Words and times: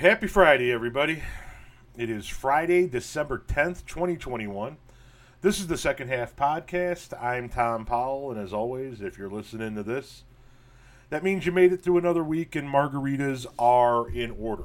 Happy 0.00 0.28
Friday, 0.28 0.72
everybody. 0.72 1.22
It 1.94 2.08
is 2.08 2.26
Friday, 2.26 2.86
December 2.86 3.44
10th, 3.46 3.84
2021. 3.84 4.78
This 5.42 5.60
is 5.60 5.66
the 5.66 5.76
second 5.76 6.08
half 6.08 6.34
podcast. 6.34 7.12
I'm 7.22 7.50
Tom 7.50 7.84
Powell, 7.84 8.30
and 8.30 8.40
as 8.40 8.54
always, 8.54 9.02
if 9.02 9.18
you're 9.18 9.28
listening 9.28 9.74
to 9.74 9.82
this, 9.82 10.24
that 11.10 11.22
means 11.22 11.44
you 11.44 11.52
made 11.52 11.74
it 11.74 11.82
through 11.82 11.98
another 11.98 12.24
week 12.24 12.56
and 12.56 12.66
margaritas 12.66 13.44
are 13.58 14.08
in 14.08 14.30
order. 14.30 14.64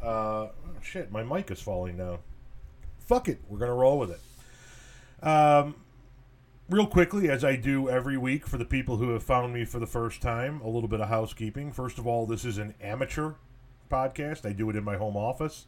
Uh, 0.00 0.06
oh, 0.06 0.52
shit, 0.80 1.10
my 1.10 1.24
mic 1.24 1.50
is 1.50 1.60
falling 1.60 1.96
down. 1.96 2.18
Fuck 3.00 3.28
it, 3.28 3.40
we're 3.48 3.58
going 3.58 3.68
to 3.68 3.74
roll 3.74 3.98
with 3.98 4.12
it. 4.12 5.26
Um, 5.26 5.74
real 6.70 6.86
quickly, 6.86 7.28
as 7.28 7.42
I 7.42 7.56
do 7.56 7.88
every 7.88 8.16
week 8.16 8.46
for 8.46 8.58
the 8.58 8.64
people 8.64 8.98
who 8.98 9.08
have 9.10 9.24
found 9.24 9.52
me 9.52 9.64
for 9.64 9.80
the 9.80 9.88
first 9.88 10.22
time, 10.22 10.60
a 10.60 10.68
little 10.68 10.88
bit 10.88 11.00
of 11.00 11.08
housekeeping. 11.08 11.72
First 11.72 11.98
of 11.98 12.06
all, 12.06 12.26
this 12.26 12.44
is 12.44 12.58
an 12.58 12.74
amateur 12.80 13.32
podcast. 13.88 14.46
I 14.46 14.52
do 14.52 14.70
it 14.70 14.76
in 14.76 14.84
my 14.84 14.96
home 14.96 15.16
office. 15.16 15.66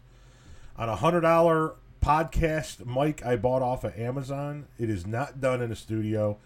On 0.77 0.89
a 0.89 0.97
hundred 0.97 1.23
dollar 1.23 1.75
podcast 2.03 2.87
mic 2.87 3.25
I 3.27 3.37
bought 3.37 3.63
off 3.63 3.85
of 3.85 3.99
Amazon. 3.99 4.67
It 4.79 4.91
is 4.91 5.07
not 5.07 5.41
done 5.41 5.61
in 5.61 5.73
a 5.73 5.77
studio. 5.77 6.39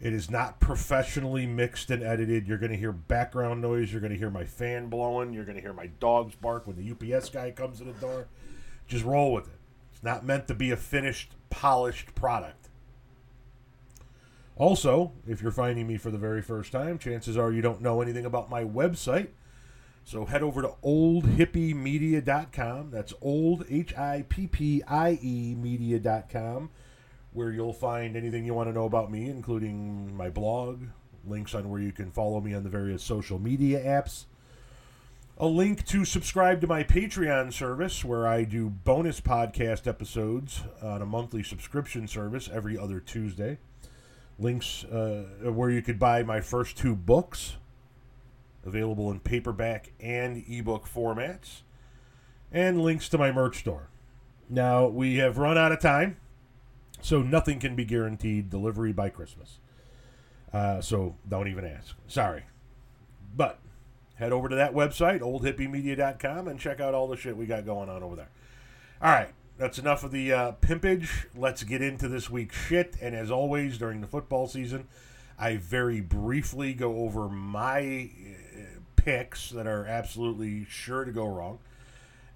It 0.00 0.12
is 0.12 0.30
not 0.30 0.60
professionally 0.60 1.46
mixed 1.46 1.90
and 1.90 2.02
edited. 2.02 2.46
You're 2.46 2.58
going 2.58 2.72
to 2.72 2.76
hear 2.76 2.92
background 2.92 3.62
noise. 3.62 3.92
You're 3.92 4.00
going 4.00 4.12
to 4.12 4.18
hear 4.18 4.30
my 4.30 4.44
fan 4.44 4.88
blowing. 4.88 5.32
You're 5.32 5.44
going 5.44 5.56
to 5.56 5.62
hear 5.62 5.72
my 5.72 5.86
dogs 5.86 6.34
bark 6.34 6.66
when 6.66 6.76
the 6.76 7.16
UPS 7.16 7.30
guy 7.30 7.52
comes 7.52 7.78
to 7.78 7.84
the 7.84 7.92
door. 7.92 8.26
Just 8.86 9.04
roll 9.04 9.32
with 9.32 9.46
it. 9.46 9.58
It's 9.92 10.02
not 10.02 10.24
meant 10.24 10.48
to 10.48 10.54
be 10.54 10.70
a 10.70 10.76
finished, 10.76 11.30
polished 11.48 12.14
product. 12.14 12.68
Also, 14.56 15.12
if 15.26 15.42
you're 15.42 15.50
finding 15.50 15.86
me 15.86 15.96
for 15.96 16.10
the 16.10 16.18
very 16.18 16.42
first 16.42 16.70
time, 16.70 16.98
chances 16.98 17.36
are 17.36 17.52
you 17.52 17.62
don't 17.62 17.80
know 17.80 18.00
anything 18.00 18.24
about 18.24 18.50
my 18.50 18.62
website. 18.62 19.28
So 20.04 20.26
head 20.26 20.42
over 20.42 20.60
to 20.60 20.74
oldhippiemedia.com. 20.84 22.90
That's 22.90 23.14
old, 23.22 23.64
H 23.70 23.96
I 23.96 24.26
P 24.28 24.46
P 24.46 24.82
I 24.86 25.18
E 25.22 25.56
media.com, 25.58 26.68
where 27.32 27.50
you'll 27.50 27.72
find 27.72 28.14
anything 28.14 28.44
you 28.44 28.52
want 28.52 28.68
to 28.68 28.74
know 28.74 28.84
about 28.84 29.10
me, 29.10 29.30
including 29.30 30.14
my 30.14 30.28
blog, 30.28 30.82
links 31.26 31.54
on 31.54 31.70
where 31.70 31.80
you 31.80 31.90
can 31.90 32.10
follow 32.10 32.42
me 32.42 32.52
on 32.52 32.64
the 32.64 32.68
various 32.68 33.02
social 33.02 33.38
media 33.38 33.82
apps, 33.82 34.26
a 35.38 35.46
link 35.46 35.86
to 35.86 36.04
subscribe 36.04 36.60
to 36.60 36.66
my 36.66 36.84
Patreon 36.84 37.50
service, 37.52 38.04
where 38.04 38.28
I 38.28 38.44
do 38.44 38.68
bonus 38.68 39.22
podcast 39.22 39.86
episodes 39.86 40.64
on 40.82 41.00
a 41.00 41.06
monthly 41.06 41.42
subscription 41.42 42.06
service 42.06 42.50
every 42.52 42.76
other 42.78 43.00
Tuesday. 43.00 43.56
Links 44.38 44.84
uh, 44.84 45.24
where 45.44 45.70
you 45.70 45.80
could 45.80 45.98
buy 45.98 46.22
my 46.22 46.40
first 46.40 46.76
two 46.76 46.94
books 46.94 47.56
available 48.64 49.10
in 49.10 49.20
paperback 49.20 49.92
and 50.00 50.44
ebook 50.48 50.88
formats, 50.88 51.62
and 52.52 52.80
links 52.80 53.08
to 53.08 53.18
my 53.18 53.32
merch 53.32 53.58
store. 53.58 53.88
Now, 54.48 54.86
we 54.86 55.16
have 55.16 55.38
run 55.38 55.58
out 55.58 55.72
of 55.72 55.80
time, 55.80 56.16
so 57.00 57.22
nothing 57.22 57.58
can 57.58 57.74
be 57.74 57.84
guaranteed 57.84 58.50
delivery 58.50 58.92
by 58.92 59.08
Christmas. 59.08 59.58
Uh, 60.52 60.80
so 60.80 61.16
don't 61.28 61.48
even 61.48 61.64
ask. 61.64 61.96
Sorry. 62.06 62.44
But 63.36 63.58
head 64.16 64.32
over 64.32 64.48
to 64.48 64.56
that 64.56 64.72
website, 64.74 65.20
oldhippiemedia.com, 65.20 66.46
and 66.46 66.60
check 66.60 66.80
out 66.80 66.94
all 66.94 67.08
the 67.08 67.16
shit 67.16 67.36
we 67.36 67.46
got 67.46 67.66
going 67.66 67.88
on 67.88 68.02
over 68.02 68.16
there. 68.16 68.30
All 69.02 69.10
right, 69.10 69.34
that's 69.58 69.78
enough 69.78 70.04
of 70.04 70.12
the 70.12 70.32
uh, 70.32 70.52
pimpage. 70.60 71.26
Let's 71.34 71.64
get 71.64 71.82
into 71.82 72.08
this 72.08 72.30
week's 72.30 72.56
shit. 72.56 72.96
And 73.00 73.14
as 73.14 73.30
always, 73.30 73.78
during 73.78 74.00
the 74.00 74.06
football 74.06 74.46
season, 74.46 74.86
I 75.38 75.56
very 75.56 76.00
briefly 76.00 76.74
go 76.74 76.98
over 76.98 77.28
my 77.28 78.10
picks 79.04 79.50
that 79.50 79.66
are 79.66 79.84
absolutely 79.84 80.64
sure 80.64 81.04
to 81.04 81.12
go 81.12 81.26
wrong, 81.26 81.58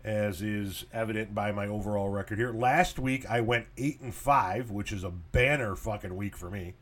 as 0.05 0.43
is 0.43 0.85
evident 0.93 1.35
by 1.35 1.51
my 1.51 1.67
overall 1.67 2.11
record 2.11 2.39
here. 2.39 2.53
Last 2.53 2.99
week 2.99 3.25
I 3.29 3.41
went 3.41 3.67
eight 3.79 4.01
and 4.01 4.15
five, 4.15 4.71
which 4.71 4.93
is 4.93 5.03
a 5.03 5.11
banner 5.11 5.75
fucking 5.75 6.15
week 6.15 6.37
for 6.37 6.51
me, 6.51 6.75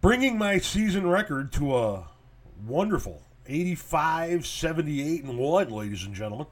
bringing 0.00 0.38
my 0.38 0.58
season 0.58 1.08
record 1.08 1.52
to 1.54 1.76
a 1.76 2.08
wonderful 2.64 3.22
85, 3.48 4.46
78 4.46 5.24
and 5.24 5.38
one, 5.38 5.70
ladies 5.70 6.04
and 6.04 6.14
gentlemen. 6.14 6.46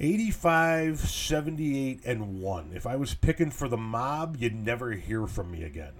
85, 0.00 1.00
78, 1.00 2.00
and 2.04 2.40
1. 2.40 2.70
If 2.72 2.86
I 2.86 2.94
was 2.94 3.14
picking 3.14 3.50
for 3.50 3.68
the 3.68 3.76
mob, 3.76 4.36
you'd 4.38 4.54
never 4.54 4.92
hear 4.92 5.26
from 5.26 5.50
me 5.50 5.64
again. 5.64 5.94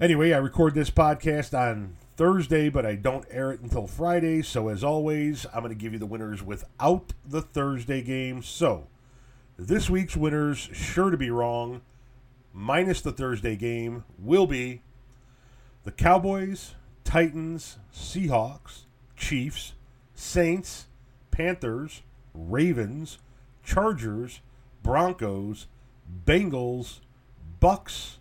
Anyway, 0.00 0.32
I 0.32 0.38
record 0.38 0.74
this 0.74 0.88
podcast 0.88 1.52
on 1.52 1.94
Thursday, 2.16 2.70
but 2.70 2.86
I 2.86 2.94
don't 2.94 3.26
air 3.30 3.52
it 3.52 3.60
until 3.60 3.86
Friday. 3.86 4.40
So, 4.40 4.68
as 4.68 4.82
always, 4.82 5.44
I'm 5.52 5.60
going 5.60 5.74
to 5.74 5.78
give 5.78 5.92
you 5.92 5.98
the 5.98 6.06
winners 6.06 6.42
without 6.42 7.12
the 7.22 7.42
Thursday 7.42 8.00
game. 8.00 8.42
So, 8.42 8.86
this 9.58 9.90
week's 9.90 10.16
winners, 10.16 10.70
sure 10.72 11.10
to 11.10 11.18
be 11.18 11.28
wrong, 11.28 11.82
minus 12.54 13.02
the 13.02 13.12
Thursday 13.12 13.56
game, 13.56 14.04
will 14.18 14.46
be 14.46 14.80
the 15.84 15.90
Cowboys, 15.90 16.76
Titans, 17.04 17.76
Seahawks, 17.94 18.84
Chiefs, 19.18 19.74
Saints, 20.14 20.86
Panthers, 21.30 22.00
Ravens, 22.32 23.18
Chargers, 23.62 24.40
Broncos, 24.82 25.66
Bengals, 26.24 27.00
Bucks, 27.60 28.16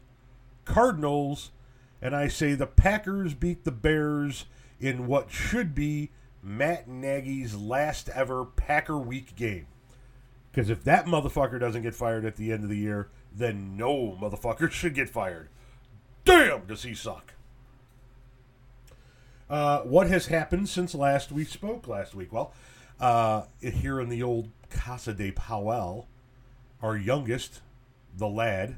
Cardinals, 0.65 1.51
and 2.01 2.15
I 2.15 2.27
say 2.27 2.53
the 2.53 2.67
Packers 2.67 3.33
beat 3.33 3.63
the 3.63 3.71
Bears 3.71 4.45
in 4.79 5.07
what 5.07 5.31
should 5.31 5.75
be 5.75 6.11
Matt 6.41 6.87
Nagy's 6.87 7.55
last 7.55 8.09
ever 8.09 8.45
Packer 8.45 8.97
Week 8.97 9.35
game. 9.35 9.67
Because 10.51 10.69
if 10.69 10.83
that 10.83 11.05
motherfucker 11.05 11.59
doesn't 11.59 11.83
get 11.83 11.95
fired 11.95 12.25
at 12.25 12.35
the 12.35 12.51
end 12.51 12.63
of 12.63 12.69
the 12.69 12.77
year, 12.77 13.09
then 13.33 13.77
no 13.77 14.17
motherfucker 14.19 14.71
should 14.71 14.93
get 14.93 15.09
fired. 15.09 15.49
Damn, 16.25 16.65
does 16.65 16.83
he 16.83 16.93
suck? 16.93 17.33
Uh, 19.49 19.79
what 19.81 20.07
has 20.07 20.27
happened 20.27 20.69
since 20.69 20.93
last 20.93 21.31
we 21.31 21.43
spoke 21.43 21.87
last 21.87 22.13
week? 22.13 22.31
Well, 22.31 22.53
uh, 22.99 23.43
here 23.61 23.99
in 23.99 24.09
the 24.09 24.21
old 24.21 24.49
Casa 24.69 25.13
de 25.13 25.31
Powell, 25.31 26.07
our 26.81 26.95
youngest, 26.95 27.61
the 28.15 28.27
lad, 28.27 28.77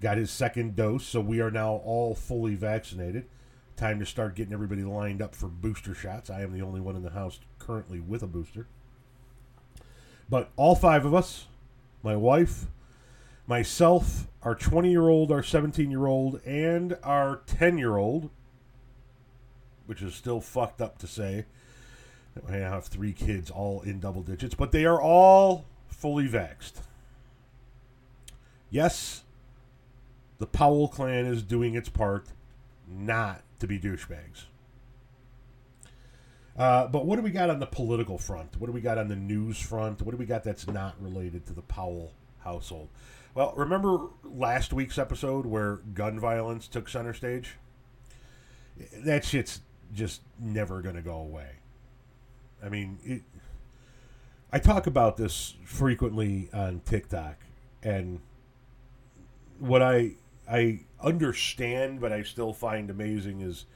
got 0.00 0.18
his 0.18 0.30
second 0.30 0.76
dose, 0.76 1.04
so 1.04 1.20
we 1.20 1.40
are 1.40 1.50
now 1.50 1.74
all 1.84 2.14
fully 2.14 2.54
vaccinated. 2.54 3.26
Time 3.76 3.98
to 3.98 4.06
start 4.06 4.36
getting 4.36 4.52
everybody 4.52 4.84
lined 4.84 5.20
up 5.20 5.34
for 5.34 5.48
booster 5.48 5.94
shots. 5.94 6.30
I 6.30 6.42
am 6.42 6.52
the 6.52 6.62
only 6.62 6.80
one 6.80 6.96
in 6.96 7.02
the 7.02 7.10
house 7.10 7.40
currently 7.58 8.00
with 8.00 8.22
a 8.22 8.26
booster. 8.26 8.66
But 10.28 10.50
all 10.56 10.74
five 10.74 11.04
of 11.04 11.14
us, 11.14 11.46
my 12.02 12.16
wife, 12.16 12.66
myself, 13.46 14.28
our 14.42 14.54
20 14.54 14.90
year 14.90 15.08
old, 15.08 15.32
our 15.32 15.42
17 15.42 15.90
year 15.90 16.06
old, 16.06 16.40
and 16.44 16.96
our 17.02 17.42
10 17.46 17.78
year 17.78 17.96
old, 17.96 18.30
which 19.86 20.02
is 20.02 20.14
still 20.14 20.40
fucked 20.40 20.80
up 20.80 20.98
to 20.98 21.06
say. 21.06 21.46
I 22.48 22.56
have 22.56 22.86
three 22.86 23.12
kids 23.12 23.50
all 23.50 23.82
in 23.82 24.00
double 24.00 24.22
digits, 24.22 24.54
but 24.54 24.72
they 24.72 24.84
are 24.84 25.00
all 25.00 25.66
fully 25.88 26.28
vaxxed. 26.28 26.74
Yes, 28.70 29.23
the 30.38 30.46
Powell 30.46 30.88
clan 30.88 31.26
is 31.26 31.42
doing 31.42 31.74
its 31.74 31.88
part 31.88 32.26
not 32.88 33.42
to 33.60 33.66
be 33.66 33.78
douchebags. 33.78 34.44
Uh, 36.56 36.86
but 36.86 37.04
what 37.04 37.16
do 37.16 37.22
we 37.22 37.30
got 37.30 37.50
on 37.50 37.58
the 37.58 37.66
political 37.66 38.18
front? 38.18 38.56
What 38.58 38.66
do 38.66 38.72
we 38.72 38.80
got 38.80 38.98
on 38.98 39.08
the 39.08 39.16
news 39.16 39.58
front? 39.58 40.02
What 40.02 40.12
do 40.12 40.16
we 40.16 40.26
got 40.26 40.44
that's 40.44 40.66
not 40.68 40.94
related 41.00 41.46
to 41.46 41.52
the 41.52 41.62
Powell 41.62 42.12
household? 42.40 42.88
Well, 43.34 43.52
remember 43.56 44.08
last 44.22 44.72
week's 44.72 44.96
episode 44.96 45.46
where 45.46 45.76
gun 45.94 46.20
violence 46.20 46.68
took 46.68 46.88
center 46.88 47.12
stage? 47.12 47.56
That 49.04 49.24
shit's 49.24 49.60
just 49.92 50.20
never 50.38 50.80
going 50.80 50.94
to 50.94 51.02
go 51.02 51.16
away. 51.16 51.48
I 52.64 52.68
mean, 52.68 52.98
it, 53.04 53.22
I 54.52 54.60
talk 54.60 54.86
about 54.86 55.16
this 55.16 55.54
frequently 55.64 56.48
on 56.52 56.80
TikTok, 56.84 57.36
and 57.82 58.20
what 59.58 59.82
I 59.82 60.12
I 60.48 60.80
understand, 61.00 62.00
but 62.00 62.12
I 62.12 62.22
still 62.22 62.52
find 62.52 62.90
amazing 62.90 63.40
is 63.40 63.66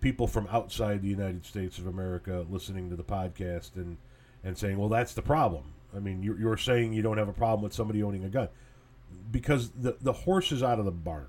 people 0.00 0.26
from 0.26 0.46
outside 0.48 1.02
the 1.02 1.08
United 1.08 1.46
States 1.46 1.78
of 1.78 1.86
America 1.86 2.44
listening 2.50 2.90
to 2.90 2.96
the 2.96 3.04
podcast 3.04 3.76
and 3.76 3.96
and 4.44 4.56
saying, 4.56 4.78
"Well, 4.78 4.88
that's 4.88 5.14
the 5.14 5.22
problem." 5.22 5.72
I 5.94 5.98
mean, 5.98 6.22
you're, 6.22 6.38
you're 6.38 6.56
saying 6.56 6.92
you 6.92 7.02
don't 7.02 7.18
have 7.18 7.28
a 7.28 7.32
problem 7.32 7.62
with 7.62 7.72
somebody 7.72 8.02
owning 8.02 8.24
a 8.24 8.28
gun 8.28 8.48
because 9.30 9.70
the 9.70 9.96
the 10.00 10.12
horse 10.12 10.52
is 10.52 10.62
out 10.62 10.78
of 10.78 10.84
the 10.84 10.90
barn. 10.90 11.28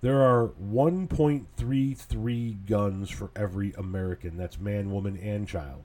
There 0.00 0.20
are 0.20 0.52
1.33 0.62 2.66
guns 2.66 3.10
for 3.10 3.30
every 3.34 3.72
American. 3.72 4.36
That's 4.36 4.60
man, 4.60 4.92
woman, 4.92 5.16
and 5.16 5.48
child. 5.48 5.82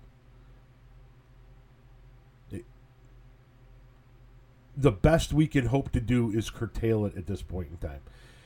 The 4.76 4.92
best 4.92 5.34
we 5.34 5.48
can 5.48 5.68
hope 5.68 5.92
to 5.92 6.00
do 6.00 6.32
is 6.32 6.50
curtail 6.50 7.06
it 7.06 7.16
at 7.16 7.28
this 7.28 7.42
point 7.42 7.70
in 7.70 7.78
time. 7.78 8.02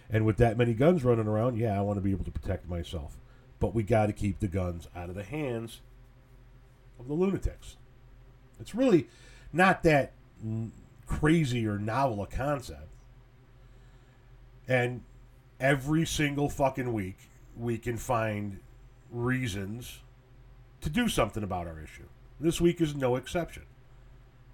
And 0.10 0.26
with 0.26 0.38
that 0.38 0.58
many 0.58 0.74
guns 0.74 1.04
running 1.04 1.28
around, 1.28 1.58
yeah, 1.58 1.78
I 1.78 1.82
want 1.82 1.98
to 1.98 2.02
be 2.02 2.12
able 2.12 2.26
to 2.26 2.32
protect 2.32 2.70
myself. 2.70 3.18
but 3.60 3.74
we 3.74 3.84
got 3.84 4.08
to 4.08 4.14
keep 4.14 4.40
the 4.40 4.48
guns 4.48 4.88
out 4.96 5.10
of 5.10 5.16
the 5.16 5.24
hands 5.24 5.82
of 7.00 7.08
the 7.08 7.14
lunatics. 7.14 7.76
It's 8.60 8.76
really 8.76 9.08
not 9.52 9.84
that 9.84 10.14
crazy 11.06 11.66
or 11.68 11.80
novel 11.80 12.22
a 12.22 12.28
concept. 12.28 12.90
And 14.68 15.02
every 15.60 16.06
single 16.06 16.50
fucking 16.50 16.92
week, 16.94 17.18
we 17.56 17.78
can 17.78 17.98
find 17.98 18.60
reasons 19.12 20.00
to 20.82 20.90
do 20.90 21.08
something 21.08 21.44
about 21.44 21.68
our 21.68 21.80
issue. 21.80 22.04
This 22.40 22.62
week 22.62 22.82
is 22.82 22.94
no 22.94 23.16
exception. 23.16 23.64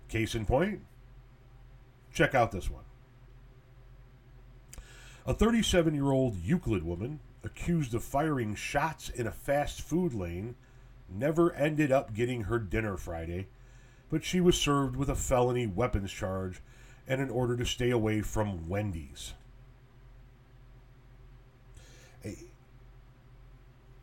Case 0.07 0.35
in 0.35 0.45
point, 0.45 0.81
check 2.13 2.35
out 2.35 2.51
this 2.51 2.69
one. 2.69 2.83
A 5.25 5.33
37 5.33 5.93
year 5.93 6.11
old 6.11 6.35
Euclid 6.37 6.83
woman 6.83 7.19
accused 7.43 7.93
of 7.93 8.03
firing 8.03 8.55
shots 8.55 9.09
in 9.09 9.27
a 9.27 9.31
fast 9.31 9.81
food 9.81 10.13
lane 10.13 10.55
never 11.09 11.53
ended 11.53 11.91
up 11.91 12.13
getting 12.13 12.43
her 12.43 12.59
dinner 12.59 12.97
Friday, 12.97 13.47
but 14.09 14.23
she 14.23 14.39
was 14.39 14.59
served 14.59 14.95
with 14.95 15.09
a 15.09 15.15
felony 15.15 15.67
weapons 15.67 16.11
charge 16.11 16.61
and 17.07 17.21
an 17.21 17.29
order 17.29 17.57
to 17.57 17.65
stay 17.65 17.89
away 17.89 18.21
from 18.21 18.69
Wendy's. 18.69 19.33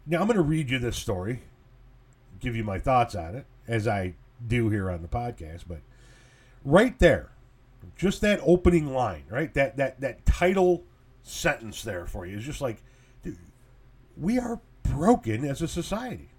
Now, 0.06 0.20
I'm 0.20 0.26
going 0.26 0.36
to 0.36 0.42
read 0.42 0.70
you 0.70 0.78
this 0.78 0.96
story, 0.96 1.42
give 2.40 2.56
you 2.56 2.64
my 2.64 2.78
thoughts 2.78 3.14
on 3.14 3.36
it, 3.36 3.46
as 3.68 3.86
I 3.86 4.14
do 4.44 4.68
here 4.68 4.90
on 4.90 5.02
the 5.02 5.08
podcast, 5.08 5.64
but 5.68 5.80
right 6.64 6.98
there, 6.98 7.30
just 7.97 8.21
that 8.23 8.41
opening 8.43 8.93
line, 8.93 9.25
right? 9.29 9.53
That, 9.55 9.77
that, 9.77 10.00
that 10.00 10.25
title 10.27 10.85
sentence 11.23 11.82
there 11.82 12.06
for 12.06 12.27
you 12.27 12.38
is 12.38 12.44
just 12.44 12.61
like, 12.61 12.82
dude, 13.23 13.38
we 14.17 14.38
are 14.38 14.61
broken 14.82 15.44
as 15.44 15.62
a 15.62 15.69
society. 15.69 16.31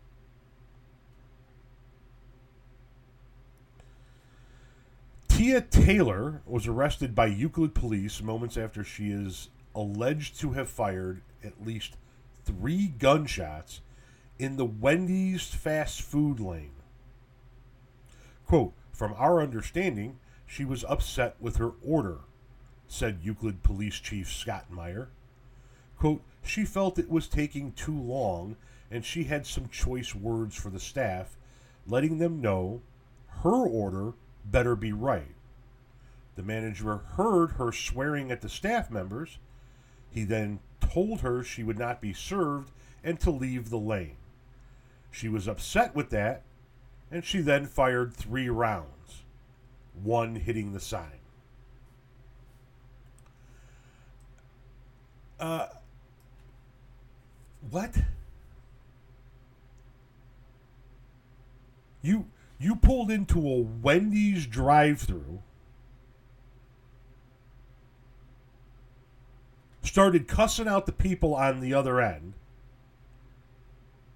Tia 5.27 5.61
Taylor 5.61 6.41
was 6.45 6.67
arrested 6.67 7.15
by 7.15 7.25
Euclid 7.25 7.73
police 7.73 8.21
moments 8.21 8.57
after 8.57 8.83
she 8.83 9.09
is 9.09 9.49
alleged 9.73 10.39
to 10.39 10.51
have 10.51 10.69
fired 10.69 11.21
at 11.43 11.65
least 11.65 11.97
three 12.43 12.87
gunshots 12.87 13.81
in 14.37 14.57
the 14.57 14.65
Wendy's 14.65 15.47
fast 15.47 16.01
food 16.01 16.39
lane. 16.39 16.73
Quote, 18.45 18.73
from 18.91 19.15
our 19.17 19.41
understanding, 19.41 20.19
she 20.51 20.65
was 20.65 20.83
upset 20.89 21.37
with 21.39 21.55
her 21.55 21.71
order, 21.81 22.17
said 22.85 23.19
Euclid 23.23 23.63
Police 23.63 23.95
Chief 23.95 24.29
Scott 24.29 24.69
Meyer. 24.69 25.07
Quote, 25.97 26.21
she 26.43 26.65
felt 26.65 26.99
it 26.99 27.09
was 27.09 27.29
taking 27.29 27.71
too 27.71 27.97
long 27.97 28.57
and 28.91 29.05
she 29.05 29.23
had 29.23 29.47
some 29.47 29.69
choice 29.69 30.13
words 30.13 30.57
for 30.57 30.69
the 30.69 30.79
staff, 30.79 31.37
letting 31.87 32.17
them 32.17 32.41
know 32.41 32.81
her 33.43 33.65
order 33.65 34.11
better 34.43 34.75
be 34.75 34.91
right. 34.91 35.35
The 36.35 36.43
manager 36.43 36.97
heard 36.97 37.51
her 37.51 37.71
swearing 37.71 38.29
at 38.29 38.41
the 38.41 38.49
staff 38.49 38.91
members. 38.91 39.37
He 40.09 40.25
then 40.25 40.59
told 40.81 41.21
her 41.21 41.43
she 41.43 41.63
would 41.63 41.79
not 41.79 42.01
be 42.01 42.11
served 42.11 42.71
and 43.05 43.17
to 43.21 43.31
leave 43.31 43.69
the 43.69 43.77
lane. 43.77 44.17
She 45.11 45.29
was 45.29 45.47
upset 45.47 45.95
with 45.95 46.09
that, 46.09 46.43
and 47.09 47.23
she 47.23 47.39
then 47.39 47.67
fired 47.67 48.13
three 48.13 48.49
rounds, 48.49 49.20
one 50.03 50.35
hitting 50.35 50.73
the 50.73 50.79
sign. 50.79 51.19
Uh, 55.39 55.67
what? 57.69 57.95
You 62.01 62.27
you 62.59 62.75
pulled 62.75 63.09
into 63.09 63.39
a 63.39 63.61
Wendy's 63.61 64.45
drive-through 64.45 65.41
started 69.91 70.25
cussing 70.25 70.69
out 70.69 70.85
the 70.85 70.91
people 70.93 71.35
on 71.35 71.59
the 71.59 71.73
other 71.73 71.99
end. 71.99 72.31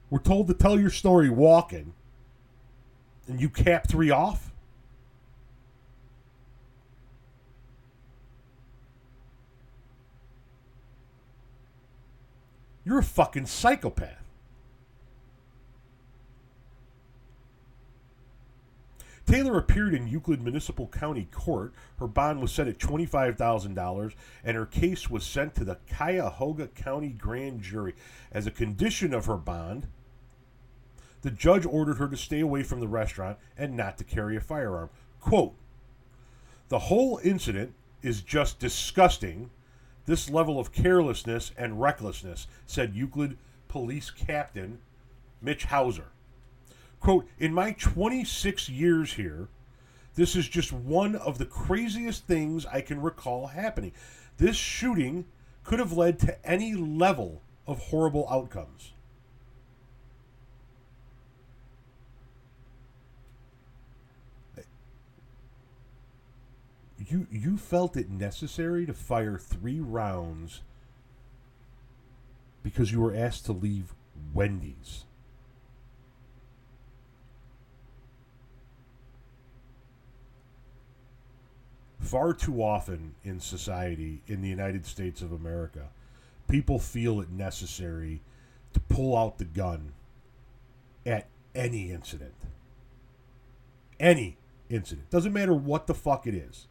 We're 0.09 0.19
told 0.19 0.47
to 0.47 0.53
tell 0.53 0.79
your 0.79 0.89
story 0.89 1.29
walking, 1.29 1.93
and 3.27 3.41
you 3.41 3.49
cap 3.49 3.85
three 3.85 4.09
off? 4.09 4.53
You're 12.85 12.99
a 12.99 13.03
fucking 13.03 13.47
psychopath. 13.47 14.21
Taylor 19.25 19.57
appeared 19.57 19.95
in 19.95 20.07
Euclid 20.07 20.43
Municipal 20.43 20.87
County 20.87 21.27
Court. 21.31 21.73
Her 21.99 22.07
bond 22.07 22.41
was 22.41 22.51
set 22.51 22.67
at 22.67 22.77
$25,000, 22.77 24.13
and 24.43 24.55
her 24.55 24.67
case 24.67 25.09
was 25.09 25.25
sent 25.25 25.55
to 25.55 25.65
the 25.65 25.79
Cuyahoga 25.89 26.67
County 26.67 27.09
Grand 27.09 27.61
Jury. 27.61 27.95
As 28.31 28.45
a 28.45 28.51
condition 28.51 29.15
of 29.15 29.25
her 29.25 29.37
bond, 29.37 29.87
the 31.23 31.31
judge 31.31 31.65
ordered 31.65 31.97
her 31.97 32.07
to 32.07 32.17
stay 32.17 32.39
away 32.39 32.61
from 32.61 32.79
the 32.79 32.87
restaurant 32.87 33.39
and 33.57 33.75
not 33.75 33.97
to 33.97 34.03
carry 34.03 34.37
a 34.37 34.41
firearm. 34.41 34.91
Quote 35.19 35.55
The 36.69 36.77
whole 36.77 37.19
incident 37.23 37.73
is 38.03 38.21
just 38.21 38.59
disgusting. 38.59 39.49
This 40.05 40.29
level 40.29 40.59
of 40.59 40.71
carelessness 40.71 41.51
and 41.57 41.81
recklessness, 41.81 42.47
said 42.65 42.95
Euclid 42.95 43.37
Police 43.67 44.11
Captain 44.11 44.79
Mitch 45.41 45.65
Hauser. 45.65 46.11
Quote, 46.99 47.27
in 47.37 47.53
my 47.53 47.71
26 47.73 48.69
years 48.69 49.13
here, 49.13 49.47
this 50.15 50.35
is 50.35 50.47
just 50.47 50.71
one 50.71 51.15
of 51.15 51.37
the 51.37 51.45
craziest 51.45 52.25
things 52.25 52.65
I 52.65 52.81
can 52.81 53.01
recall 53.01 53.47
happening. 53.47 53.91
This 54.37 54.55
shooting 54.55 55.25
could 55.63 55.79
have 55.79 55.91
led 55.91 56.19
to 56.19 56.45
any 56.45 56.73
level 56.73 57.41
of 57.67 57.79
horrible 57.79 58.27
outcomes. 58.29 58.93
You 67.07 67.27
you 67.31 67.57
felt 67.57 67.95
it 67.97 68.09
necessary 68.09 68.85
to 68.85 68.93
fire 68.93 69.37
3 69.37 69.79
rounds 69.79 70.61
because 72.63 72.91
you 72.91 73.01
were 73.01 73.15
asked 73.15 73.45
to 73.45 73.53
leave 73.53 73.93
Wendy's. 74.33 75.05
far 82.05 82.33
too 82.33 82.61
often 82.61 83.15
in 83.23 83.39
society 83.39 84.21
in 84.27 84.41
the 84.41 84.47
United 84.47 84.85
States 84.85 85.21
of 85.21 85.31
America, 85.31 85.89
people 86.47 86.79
feel 86.79 87.19
it 87.19 87.29
necessary 87.29 88.21
to 88.73 88.79
pull 88.79 89.17
out 89.17 89.37
the 89.37 89.45
gun 89.45 89.91
at 91.05 91.27
any 91.53 91.91
incident. 91.91 92.35
Any 93.99 94.37
incident. 94.69 95.09
Doesn't 95.09 95.33
matter 95.33 95.53
what 95.53 95.87
the 95.87 95.93
fuck 95.93 96.27
it 96.27 96.35
is. 96.35 96.67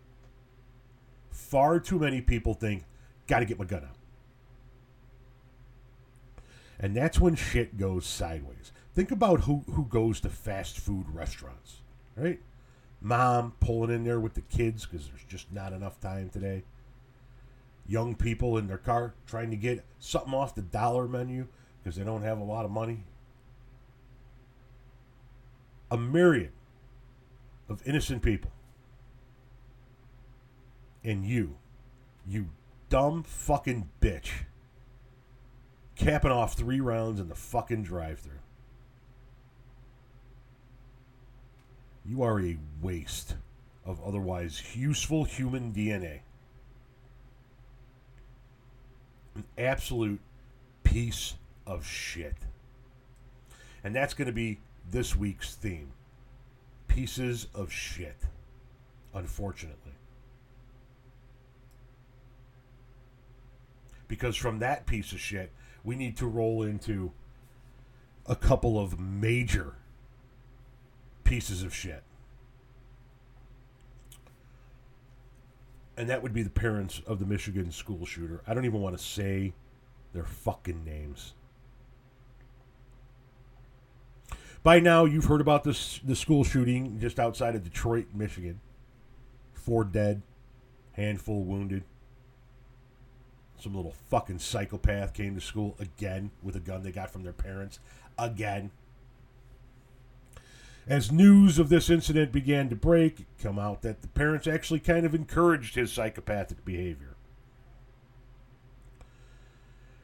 Far 1.34 1.80
too 1.80 1.98
many 1.98 2.20
people 2.20 2.54
think, 2.54 2.84
gotta 3.26 3.44
get 3.44 3.58
my 3.58 3.64
gun 3.64 3.84
out. 3.84 3.96
And 6.78 6.96
that's 6.96 7.20
when 7.20 7.34
shit 7.34 7.76
goes 7.76 8.06
sideways. 8.06 8.72
Think 8.94 9.10
about 9.10 9.42
who, 9.42 9.64
who 9.72 9.84
goes 9.84 10.20
to 10.20 10.28
fast 10.28 10.78
food 10.78 11.06
restaurants, 11.12 11.82
right? 12.16 12.40
mom 13.04 13.52
pulling 13.60 13.90
in 13.90 14.02
there 14.02 14.18
with 14.18 14.32
the 14.32 14.40
kids 14.40 14.86
because 14.86 15.06
there's 15.06 15.24
just 15.28 15.52
not 15.52 15.72
enough 15.72 16.00
time 16.00 16.30
today. 16.30 16.64
Young 17.86 18.14
people 18.14 18.56
in 18.56 18.66
their 18.66 18.78
car 18.78 19.14
trying 19.26 19.50
to 19.50 19.56
get 19.56 19.84
something 19.98 20.32
off 20.32 20.54
the 20.54 20.62
dollar 20.62 21.06
menu 21.06 21.46
because 21.82 21.96
they 21.96 22.02
don't 22.02 22.22
have 22.22 22.38
a 22.38 22.44
lot 22.44 22.64
of 22.64 22.70
money. 22.70 23.04
A 25.90 25.98
myriad 25.98 26.52
of 27.68 27.86
innocent 27.86 28.22
people. 28.22 28.50
And 31.04 31.25
you, 31.25 31.56
you 32.26 32.46
dumb 32.88 33.23
fucking 33.23 33.90
bitch, 34.00 34.30
capping 35.96 36.30
off 36.30 36.54
three 36.54 36.80
rounds 36.80 37.20
in 37.20 37.28
the 37.28 37.34
fucking 37.34 37.82
drive 37.82 38.20
through. 38.20 38.40
you 42.04 42.23
are 42.23 42.40
a 42.40 42.56
waste 42.82 43.37
of 43.84 44.00
otherwise 44.04 44.62
useful 44.75 45.25
human 45.25 45.73
DNA. 45.73 46.20
An 49.34 49.44
absolute 49.58 50.20
piece 50.82 51.34
of 51.66 51.87
shit. 51.87 52.37
And 53.82 53.94
that's 53.94 54.14
going 54.14 54.26
to 54.26 54.32
be 54.32 54.61
this 54.90 55.16
week's 55.16 55.54
theme 55.54 55.92
pieces 56.88 57.49
of 57.54 57.73
shit, 57.73 58.16
unfortunately. 59.14 59.93
Because 64.08 64.37
from 64.37 64.58
that 64.58 64.87
piece 64.87 65.12
of 65.12 65.20
shit, 65.20 65.50
we 65.82 65.96
need 65.96 66.16
to 66.18 66.26
roll 66.26 66.62
into 66.62 67.12
a 68.26 68.37
couple 68.37 68.78
of 68.78 68.99
major 68.99 69.75
pieces 71.25 71.62
of 71.62 71.75
shit. 71.75 72.02
And 75.96 76.08
that 76.08 76.23
would 76.23 76.32
be 76.32 76.42
the 76.42 76.50
parents 76.50 77.00
of 77.06 77.18
the 77.18 77.26
Michigan 77.26 77.70
school 77.70 78.04
shooter. 78.04 78.42
I 78.46 78.54
don't 78.54 78.64
even 78.64 78.80
want 78.80 78.99
to 78.99 79.02
say 79.02 79.52
their 80.12 80.25
fucking 80.25 80.84
names. 80.84 81.34
By 84.62 84.80
now, 84.80 85.04
you've 85.04 85.26
heard 85.26 85.42
about 85.42 85.62
this 85.62 86.00
the 86.02 86.16
school 86.16 86.42
shooting 86.42 86.99
just 86.99 87.20
outside 87.20 87.54
of 87.54 87.62
Detroit, 87.62 88.06
Michigan. 88.14 88.61
Four 89.52 89.84
dead, 89.84 90.23
handful 90.92 91.44
wounded. 91.44 91.84
Some 93.58 93.75
little 93.75 93.94
fucking 94.11 94.40
psychopath 94.40 95.14
came 95.14 95.34
to 95.34 95.40
school 95.40 95.76
again 95.78 96.30
with 96.42 96.56
a 96.56 96.61
gun 96.61 96.82
they 96.82 96.92
got 96.92 97.11
from 97.11 97.23
their 97.23 97.32
parents 97.32 97.78
again. 98.18 98.70
As 100.87 101.11
news 101.11 101.58
of 101.58 101.70
this 101.70 101.88
incident 101.88 102.30
began 102.30 102.68
to 102.68 102.76
break, 102.76 103.20
it 103.20 103.26
come 103.40 103.58
out 103.58 103.80
that 103.82 104.02
the 104.02 104.08
parents 104.08 104.46
actually 104.46 104.80
kind 104.80 105.06
of 105.06 105.14
encouraged 105.14 105.76
his 105.76 105.90
psychopathic 105.90 106.64
behavior. 106.64 107.14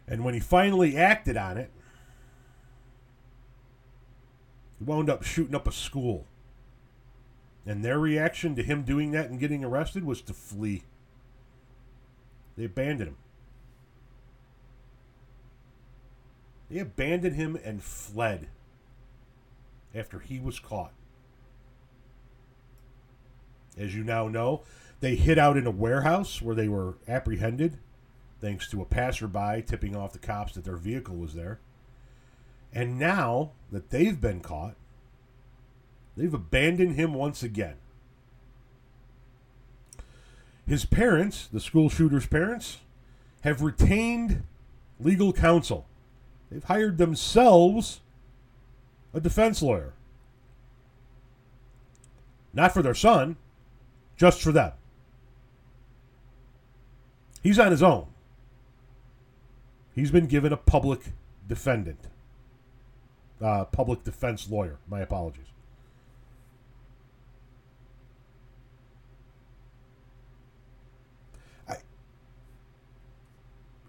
And 0.09 0.25
when 0.25 0.35
he 0.35 0.41
finally 0.41 0.97
acted 0.97 1.37
on 1.37 1.59
it, 1.59 1.71
he 4.79 4.85
wound 4.85 5.11
up 5.11 5.23
shooting 5.23 5.55
up 5.55 5.69
a 5.69 5.73
school. 5.73 6.27
And 7.67 7.85
their 7.85 7.99
reaction 7.99 8.57
to 8.57 8.63
him 8.63 8.83
doing 8.83 9.11
that 9.11 9.29
and 9.29 9.39
getting 9.39 9.63
arrested 9.63 10.05
was 10.05 10.23
to 10.23 10.33
flee. 10.33 10.85
They 12.57 12.65
abandoned 12.65 13.11
him. 13.11 13.17
They 16.71 16.79
abandoned 16.79 17.37
him 17.37 17.59
and 17.65 17.83
fled 17.83 18.49
after 19.95 20.21
he 20.21 20.39
was 20.39 20.61
caught. 20.61 20.93
As 23.77 23.95
you 23.95 24.05
now 24.05 24.29
know, 24.29 24.63
they 25.01 25.17
hid 25.17 25.39
out 25.39 25.57
in 25.57 25.67
a 25.67 25.71
warehouse 25.71 26.41
where 26.41 26.55
they 26.55 26.69
were 26.69 26.95
apprehended 27.09 27.79
thanks 28.41 28.69
to 28.71 28.81
a 28.81 28.87
passerby 28.87 29.63
tipping 29.67 29.97
off 29.97 30.13
the 30.13 30.19
cops 30.19 30.55
that 30.55 30.65
their 30.65 30.77
vehicle 30.77 31.17
was 31.17 31.35
there. 31.35 31.59
And 32.73 32.99
now 32.99 33.51
that 33.73 33.91
they've 33.91 34.21
been 34.21 34.41
caught, 34.41 34.77
they've 36.17 36.33
abandoned 36.33 36.95
him 36.95 37.15
once 37.15 37.43
again. 37.43 37.77
His 40.67 40.85
parents, 40.85 41.49
the 41.53 41.61
school 41.61 41.91
shooter's 41.91 42.27
parents, 42.27 42.79
have 43.41 43.61
retained 43.61 44.45
legal 45.01 45.33
counsel. 45.33 45.87
They've 46.51 46.65
hired 46.65 46.99
themselves 46.99 48.01
a 49.15 49.21
defense 49.21 49.63
lawyer. 49.63 49.93
Not 52.53 52.73
for 52.73 52.83
their 52.83 52.95
son, 52.95 53.37
just 54.17 54.43
for 54.43 54.51
them. 54.51 54.73
He's 57.43 57.59
on 57.59 57.71
his 57.71 57.83
own. 57.83 58.07
He's 59.95 60.11
been 60.11 60.27
given 60.27 60.53
a 60.53 60.57
public 60.57 61.01
defendant, 61.47 62.09
uh, 63.41 63.65
public 63.67 64.05
defense 64.05 64.51
lawyer. 64.51 64.79
My 64.89 65.01
apologies. 65.01 65.47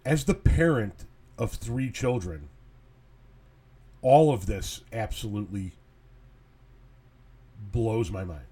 As 0.04 0.24
the 0.24 0.34
parent 0.34 1.04
of 1.38 1.52
three 1.52 1.90
children, 1.90 2.48
all 4.02 4.32
of 4.32 4.46
this 4.46 4.82
absolutely 4.92 5.72
blows 7.70 8.10
my 8.10 8.24
mind. 8.24 8.44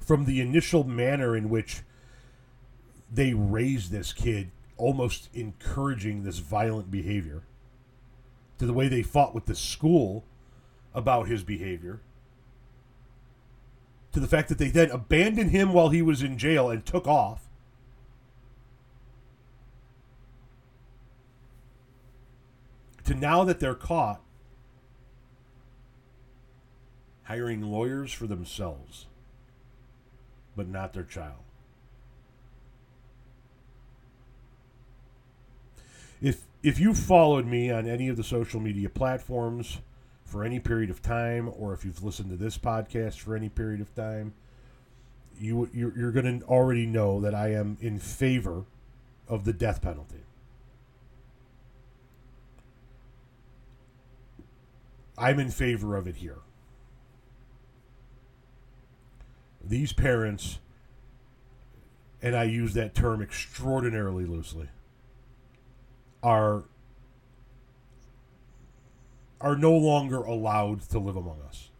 From 0.00 0.24
the 0.24 0.40
initial 0.40 0.82
manner 0.82 1.36
in 1.36 1.48
which 1.48 1.82
they 3.12 3.34
raised 3.34 3.92
this 3.92 4.12
kid, 4.12 4.50
almost 4.78 5.28
encouraging 5.34 6.24
this 6.24 6.38
violent 6.38 6.90
behavior, 6.90 7.42
to 8.58 8.66
the 8.66 8.72
way 8.72 8.88
they 8.88 9.02
fought 9.02 9.34
with 9.34 9.44
the 9.44 9.54
school 9.54 10.24
about 10.94 11.28
his 11.28 11.44
behavior, 11.44 12.00
to 14.12 14.20
the 14.20 14.26
fact 14.26 14.48
that 14.48 14.58
they 14.58 14.68
then 14.68 14.90
abandoned 14.90 15.50
him 15.50 15.72
while 15.72 15.90
he 15.90 16.02
was 16.02 16.22
in 16.22 16.36
jail 16.38 16.70
and 16.70 16.84
took 16.84 17.06
off 17.06 17.48
to 23.04 23.14
now 23.14 23.44
that 23.44 23.60
they're 23.60 23.74
caught 23.74 24.20
hiring 27.24 27.62
lawyers 27.62 28.12
for 28.12 28.26
themselves, 28.26 29.06
but 30.56 30.68
not 30.68 30.92
their 30.92 31.04
child. 31.04 31.42
If 36.20 36.42
if 36.62 36.78
you 36.78 36.94
followed 36.94 37.46
me 37.46 37.70
on 37.70 37.88
any 37.88 38.08
of 38.08 38.16
the 38.16 38.22
social 38.22 38.60
media 38.60 38.88
platforms 38.88 39.78
for 40.24 40.44
any 40.44 40.60
period 40.60 40.90
of 40.90 41.02
time, 41.02 41.52
or 41.58 41.72
if 41.74 41.84
you've 41.84 42.04
listened 42.04 42.30
to 42.30 42.36
this 42.36 42.56
podcast 42.56 43.18
for 43.18 43.34
any 43.34 43.48
period 43.48 43.80
of 43.80 43.92
time, 43.94 44.32
you 45.38 45.68
you're, 45.72 45.96
you're 45.98 46.12
going 46.12 46.40
to 46.40 46.46
already 46.46 46.86
know 46.86 47.20
that 47.20 47.34
I 47.34 47.52
am 47.52 47.76
in 47.80 47.98
favor 47.98 48.64
of 49.26 49.44
the 49.44 49.52
death 49.52 49.82
penalty. 49.82 50.22
I'm 55.22 55.38
in 55.38 55.52
favor 55.52 55.96
of 55.96 56.08
it 56.08 56.16
here. 56.16 56.38
These 59.62 59.92
parents, 59.92 60.58
and 62.20 62.34
I 62.34 62.42
use 62.42 62.74
that 62.74 62.92
term 62.92 63.22
extraordinarily 63.22 64.26
loosely, 64.26 64.68
are 66.24 66.64
are 69.40 69.54
no 69.54 69.72
longer 69.72 70.18
allowed 70.18 70.80
to 70.88 70.98
live 70.98 71.14
among 71.14 71.40
us. 71.42 71.70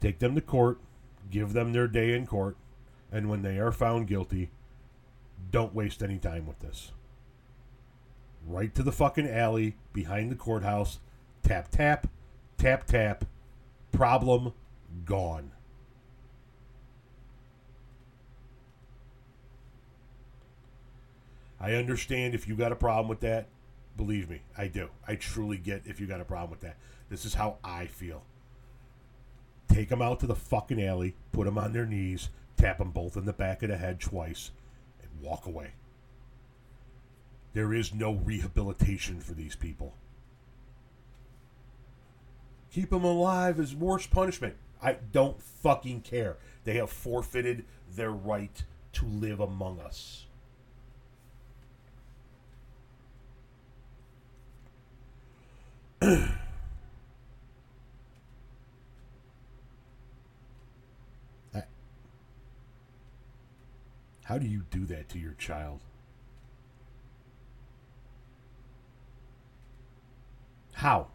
Take 0.00 0.18
them 0.18 0.34
to 0.34 0.42
court, 0.42 0.78
give 1.30 1.54
them 1.54 1.72
their 1.72 1.88
day 1.88 2.14
in 2.14 2.26
court, 2.26 2.58
and 3.10 3.30
when 3.30 3.40
they 3.40 3.58
are 3.58 3.72
found 3.72 4.06
guilty, 4.06 4.50
don't 5.50 5.74
waste 5.74 6.02
any 6.02 6.18
time 6.18 6.46
with 6.46 6.58
this 6.60 6.92
right 8.46 8.74
to 8.74 8.82
the 8.82 8.92
fucking 8.92 9.28
alley 9.28 9.76
behind 9.92 10.30
the 10.30 10.36
courthouse. 10.36 10.98
Tap, 11.42 11.70
tap, 11.70 12.06
tap, 12.58 12.86
tap. 12.86 13.24
Problem 13.92 14.52
gone. 15.04 15.52
I 21.60 21.74
understand 21.74 22.34
if 22.34 22.48
you 22.48 22.56
got 22.56 22.72
a 22.72 22.76
problem 22.76 23.08
with 23.08 23.20
that. 23.20 23.46
Believe 23.96 24.30
me, 24.30 24.40
I 24.56 24.66
do. 24.68 24.88
I 25.06 25.16
truly 25.16 25.58
get 25.58 25.82
if 25.84 26.00
you 26.00 26.06
got 26.06 26.20
a 26.20 26.24
problem 26.24 26.50
with 26.50 26.60
that. 26.60 26.76
This 27.10 27.24
is 27.24 27.34
how 27.34 27.56
I 27.62 27.86
feel. 27.86 28.22
Take 29.68 29.90
them 29.90 30.00
out 30.00 30.20
to 30.20 30.26
the 30.26 30.34
fucking 30.34 30.82
alley, 30.82 31.14
put 31.32 31.44
them 31.44 31.58
on 31.58 31.72
their 31.72 31.86
knees, 31.86 32.30
tap 32.56 32.78
them 32.78 32.90
both 32.90 33.16
in 33.16 33.26
the 33.26 33.32
back 33.32 33.62
of 33.62 33.68
the 33.68 33.76
head 33.76 34.00
twice, 34.00 34.52
and 35.02 35.10
walk 35.22 35.46
away. 35.46 35.72
There 37.52 37.74
is 37.74 37.92
no 37.92 38.14
rehabilitation 38.14 39.20
for 39.20 39.32
these 39.32 39.56
people. 39.56 39.94
Keep 42.72 42.90
them 42.90 43.04
alive 43.04 43.58
is 43.58 43.74
worse 43.74 44.06
punishment. 44.06 44.54
I 44.82 44.98
don't 45.12 45.42
fucking 45.42 46.02
care. 46.02 46.36
They 46.64 46.74
have 46.74 46.90
forfeited 46.90 47.64
their 47.94 48.12
right 48.12 48.62
to 48.94 49.04
live 49.04 49.40
among 49.40 49.80
us. 49.80 50.26
How 64.30 64.38
do 64.38 64.46
you 64.46 64.62
do 64.70 64.86
that 64.86 65.08
to 65.08 65.18
your 65.18 65.32
child? 65.32 65.80
How? 70.80 71.08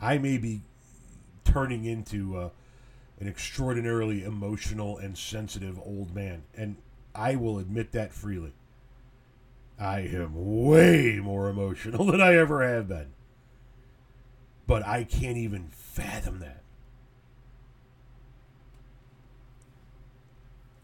I 0.00 0.18
may 0.18 0.38
be 0.38 0.62
turning 1.44 1.84
into 1.84 2.36
uh, 2.36 2.50
an 3.18 3.26
extraordinarily 3.26 4.22
emotional 4.22 4.96
and 4.96 5.18
sensitive 5.18 5.76
old 5.84 6.14
man, 6.14 6.44
and 6.56 6.76
I 7.16 7.34
will 7.34 7.58
admit 7.58 7.90
that 7.90 8.12
freely. 8.12 8.52
I 9.76 10.02
am 10.02 10.64
way 10.64 11.18
more 11.20 11.48
emotional 11.48 12.04
than 12.12 12.20
I 12.20 12.36
ever 12.36 12.64
have 12.64 12.86
been. 12.86 13.08
But 14.68 14.86
I 14.86 15.02
can't 15.02 15.36
even 15.36 15.66
fathom 15.72 16.38
that. 16.38 16.62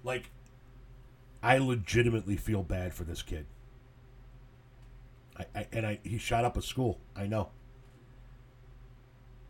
Like, 0.03 0.31
I 1.43 1.59
legitimately 1.59 2.37
feel 2.37 2.63
bad 2.63 2.93
for 2.93 3.05
this 3.05 3.23
kid. 3.23 3.47
I, 5.39 5.47
I 5.55 5.67
and 5.73 5.87
I 5.87 6.01
he 6.03 6.19
shot 6.19 6.45
up 6.45 6.57
a 6.57 6.63
school. 6.63 6.99
I 7.17 7.27
know. 7.27 7.51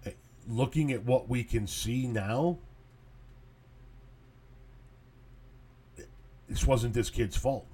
I- 0.04 0.14
Looking 0.46 0.92
at 0.92 1.04
what 1.04 1.28
we 1.28 1.44
can 1.44 1.66
see 1.66 2.06
now, 2.06 2.58
this 6.48 6.66
wasn't 6.66 6.94
this 6.94 7.10
kid's 7.10 7.36
fault. 7.36 7.66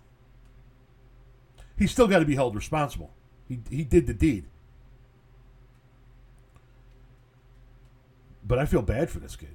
He's 1.76 1.90
still 1.90 2.06
got 2.06 2.20
to 2.20 2.24
be 2.24 2.36
held 2.36 2.54
responsible. 2.54 3.12
He 3.48 3.60
he 3.68 3.84
did 3.84 4.06
the 4.06 4.14
deed. 4.14 4.44
But 8.46 8.58
I 8.58 8.66
feel 8.66 8.82
bad 8.82 9.10
for 9.10 9.18
this 9.18 9.36
kid. 9.36 9.54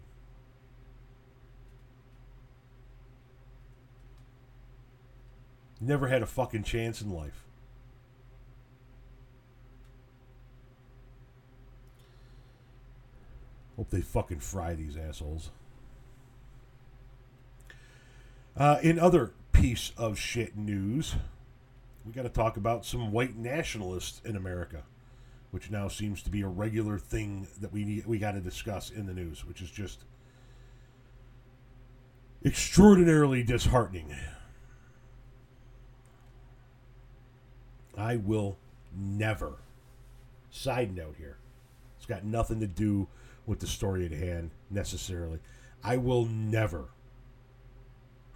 Never 5.81 6.07
had 6.07 6.21
a 6.21 6.25
fucking 6.25 6.63
chance 6.63 7.01
in 7.01 7.09
life. 7.09 7.45
Hope 13.77 13.89
they 13.89 14.01
fucking 14.01 14.41
fry 14.41 14.73
these 14.73 14.97
assholes. 14.97 15.51
Uh, 18.57 18.77
in 18.83 18.99
other 18.99 19.31
piece 19.53 19.93
of 19.97 20.19
shit 20.19 20.57
news, 20.57 21.15
we 22.05 22.11
got 22.11 22.23
to 22.23 22.29
talk 22.29 22.57
about 22.57 22.85
some 22.85 23.13
white 23.13 23.37
nationalists 23.37 24.21
in 24.25 24.35
America, 24.35 24.83
which 25.51 25.71
now 25.71 25.87
seems 25.87 26.21
to 26.23 26.29
be 26.29 26.41
a 26.41 26.47
regular 26.47 26.97
thing 26.97 27.47
that 27.61 27.71
we 27.71 27.85
need, 27.85 28.05
we 28.05 28.19
got 28.19 28.33
to 28.33 28.41
discuss 28.41 28.89
in 28.89 29.05
the 29.05 29.13
news, 29.13 29.45
which 29.45 29.61
is 29.61 29.71
just 29.71 30.03
extraordinarily 32.43 33.43
disheartening. 33.43 34.13
I 37.97 38.15
will 38.15 38.57
never. 38.95 39.53
Side 40.51 40.95
note 40.95 41.15
here. 41.17 41.37
It's 41.97 42.05
got 42.05 42.23
nothing 42.23 42.59
to 42.59 42.67
do 42.67 43.07
with 43.45 43.59
the 43.59 43.67
story 43.67 44.05
at 44.05 44.11
hand 44.11 44.51
necessarily. 44.69 45.39
I 45.83 45.97
will 45.97 46.25
never 46.25 46.89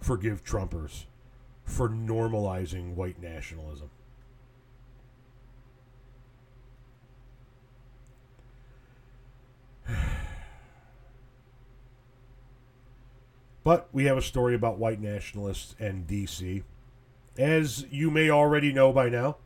forgive 0.00 0.44
Trumpers 0.44 1.04
for 1.64 1.88
normalizing 1.88 2.94
white 2.94 3.20
nationalism. 3.20 3.90
But 13.62 13.88
we 13.94 14.04
have 14.04 14.18
a 14.18 14.22
story 14.22 14.54
about 14.54 14.76
white 14.76 15.00
nationalists 15.00 15.74
and 15.80 16.06
DC. 16.06 16.64
As 17.38 17.86
you 17.90 18.10
may 18.10 18.28
already 18.28 18.74
know 18.74 18.92
by 18.92 19.08
now, 19.08 19.38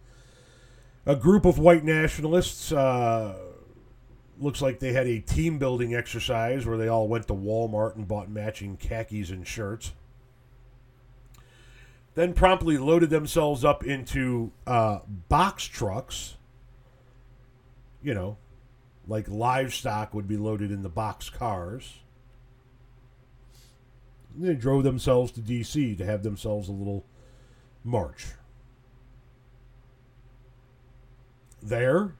a 1.08 1.16
group 1.16 1.46
of 1.46 1.58
white 1.58 1.84
nationalists 1.84 2.70
uh, 2.70 3.34
looks 4.38 4.60
like 4.60 4.78
they 4.78 4.92
had 4.92 5.06
a 5.06 5.20
team 5.20 5.58
building 5.58 5.94
exercise 5.94 6.66
where 6.66 6.76
they 6.76 6.86
all 6.86 7.08
went 7.08 7.26
to 7.26 7.34
Walmart 7.34 7.96
and 7.96 8.06
bought 8.06 8.28
matching 8.28 8.76
khakis 8.76 9.30
and 9.30 9.46
shirts. 9.46 9.92
Then 12.14 12.34
promptly 12.34 12.76
loaded 12.76 13.08
themselves 13.08 13.64
up 13.64 13.82
into 13.82 14.52
uh, 14.66 14.98
box 15.30 15.64
trucks, 15.64 16.36
you 18.02 18.12
know, 18.12 18.36
like 19.06 19.26
livestock 19.28 20.12
would 20.12 20.28
be 20.28 20.36
loaded 20.36 20.70
in 20.70 20.82
the 20.82 20.90
box 20.90 21.30
cars. 21.30 22.00
They 24.36 24.54
drove 24.54 24.84
themselves 24.84 25.32
to 25.32 25.40
D.C. 25.40 25.96
to 25.96 26.04
have 26.04 26.22
themselves 26.22 26.68
a 26.68 26.72
little 26.72 27.06
march. 27.82 28.26
There, 31.62 32.14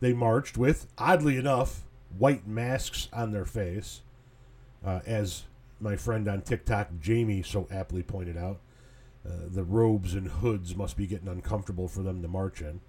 they 0.00 0.12
marched 0.12 0.56
with, 0.56 0.86
oddly 0.98 1.36
enough, 1.36 1.84
white 2.16 2.46
masks 2.46 3.08
on 3.12 3.32
their 3.32 3.44
face, 3.44 4.02
uh, 4.84 5.00
as 5.06 5.44
my 5.80 5.96
friend 5.96 6.28
on 6.28 6.42
TikTok, 6.42 6.88
Jamie, 7.00 7.42
so 7.42 7.66
aptly 7.70 8.02
pointed 8.02 8.36
out. 8.36 8.60
Uh, 9.26 9.48
the 9.48 9.64
robes 9.64 10.14
and 10.14 10.28
hoods 10.28 10.76
must 10.76 10.96
be 10.96 11.06
getting 11.06 11.28
uncomfortable 11.28 11.88
for 11.88 12.02
them 12.02 12.22
to 12.22 12.28
march 12.28 12.60
in. 12.60 12.80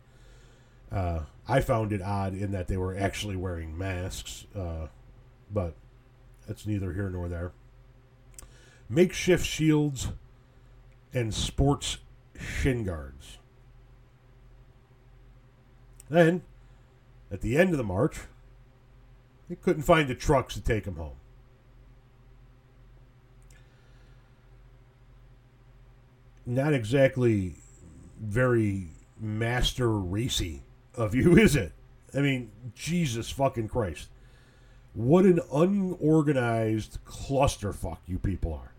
Uh, 0.92 1.22
I 1.48 1.60
found 1.62 1.92
it 1.92 2.02
odd 2.02 2.34
in 2.34 2.52
that 2.52 2.68
they 2.68 2.78
were 2.78 2.96
actually 2.96 3.36
wearing 3.36 3.78
masks, 3.78 4.46
uh, 4.56 4.88
but 5.52 5.74
that's 6.48 6.66
neither 6.66 6.94
here 6.94 7.10
nor 7.10 7.28
there. 7.28 7.52
Makeshift 8.90 9.46
shields 9.46 10.10
and 11.14 11.34
sports 11.34 11.98
shin 12.40 12.84
guards. 12.84 13.40
Then, 16.10 16.44
at 17.32 17.42
the 17.42 17.58
end 17.58 17.72
of 17.72 17.78
the 17.78 17.84
march, 17.84 18.20
they 19.50 19.56
couldn't 19.56 19.84
find 19.84 20.08
the 20.08 20.16
trucks 20.16 20.54
to 20.56 20.62
take 20.62 20.86
them 20.86 20.96
home. 20.96 21.18
Not 26.46 26.74
exactly 26.74 27.56
very 28.22 28.88
master 29.20 29.92
racy 29.92 30.64
of 30.96 31.14
you, 31.14 31.38
is 31.38 31.56
it? 31.56 31.74
I 32.14 32.20
mean, 32.20 32.52
Jesus 32.74 33.30
fucking 33.30 33.68
Christ. 33.68 34.10
What 34.94 35.26
an 35.26 35.42
unorganized 35.54 37.00
clusterfuck 37.06 38.00
you 38.08 38.18
people 38.18 38.54
are. 38.54 38.72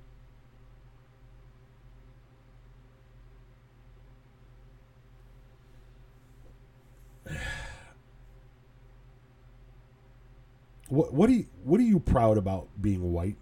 What 10.89 11.13
what 11.13 11.29
are 11.29 11.33
you 11.33 11.47
what 11.65 11.81
are 11.81 11.85
you 11.85 12.01
proud 12.01 12.39
about 12.39 12.69
being 12.81 13.13
white? 13.13 13.37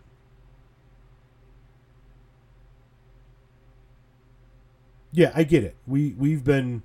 Yeah, 5.12 5.33
I 5.35 5.44
get 5.44 5.64
it. 5.64 5.77
We 5.87 6.14
we've 6.18 6.44
been 6.44 6.83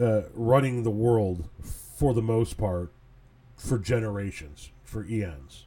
uh, 0.00 0.22
running 0.34 0.82
the 0.82 0.90
world 0.90 1.48
for 1.62 2.12
the 2.14 2.22
most 2.22 2.58
part 2.58 2.92
for 3.56 3.78
generations, 3.78 4.70
for 4.82 5.04
eons. 5.04 5.66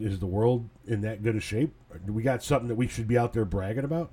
Is 0.00 0.18
the 0.18 0.26
world 0.26 0.68
in 0.86 1.00
that 1.02 1.22
good 1.22 1.36
a 1.36 1.40
shape? 1.40 1.74
Do 2.06 2.12
we 2.12 2.22
got 2.22 2.42
something 2.42 2.68
that 2.68 2.74
we 2.76 2.88
should 2.88 3.06
be 3.06 3.18
out 3.18 3.32
there 3.32 3.44
bragging 3.44 3.84
about? 3.84 4.10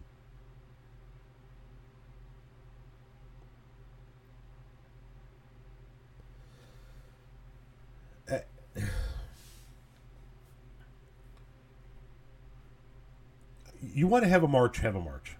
You 13.97 14.05
want 14.05 14.23
to 14.23 14.29
have 14.29 14.43
a 14.43 14.47
march, 14.47 14.77
have 14.77 14.95
a 14.95 15.01
march. 15.01 15.37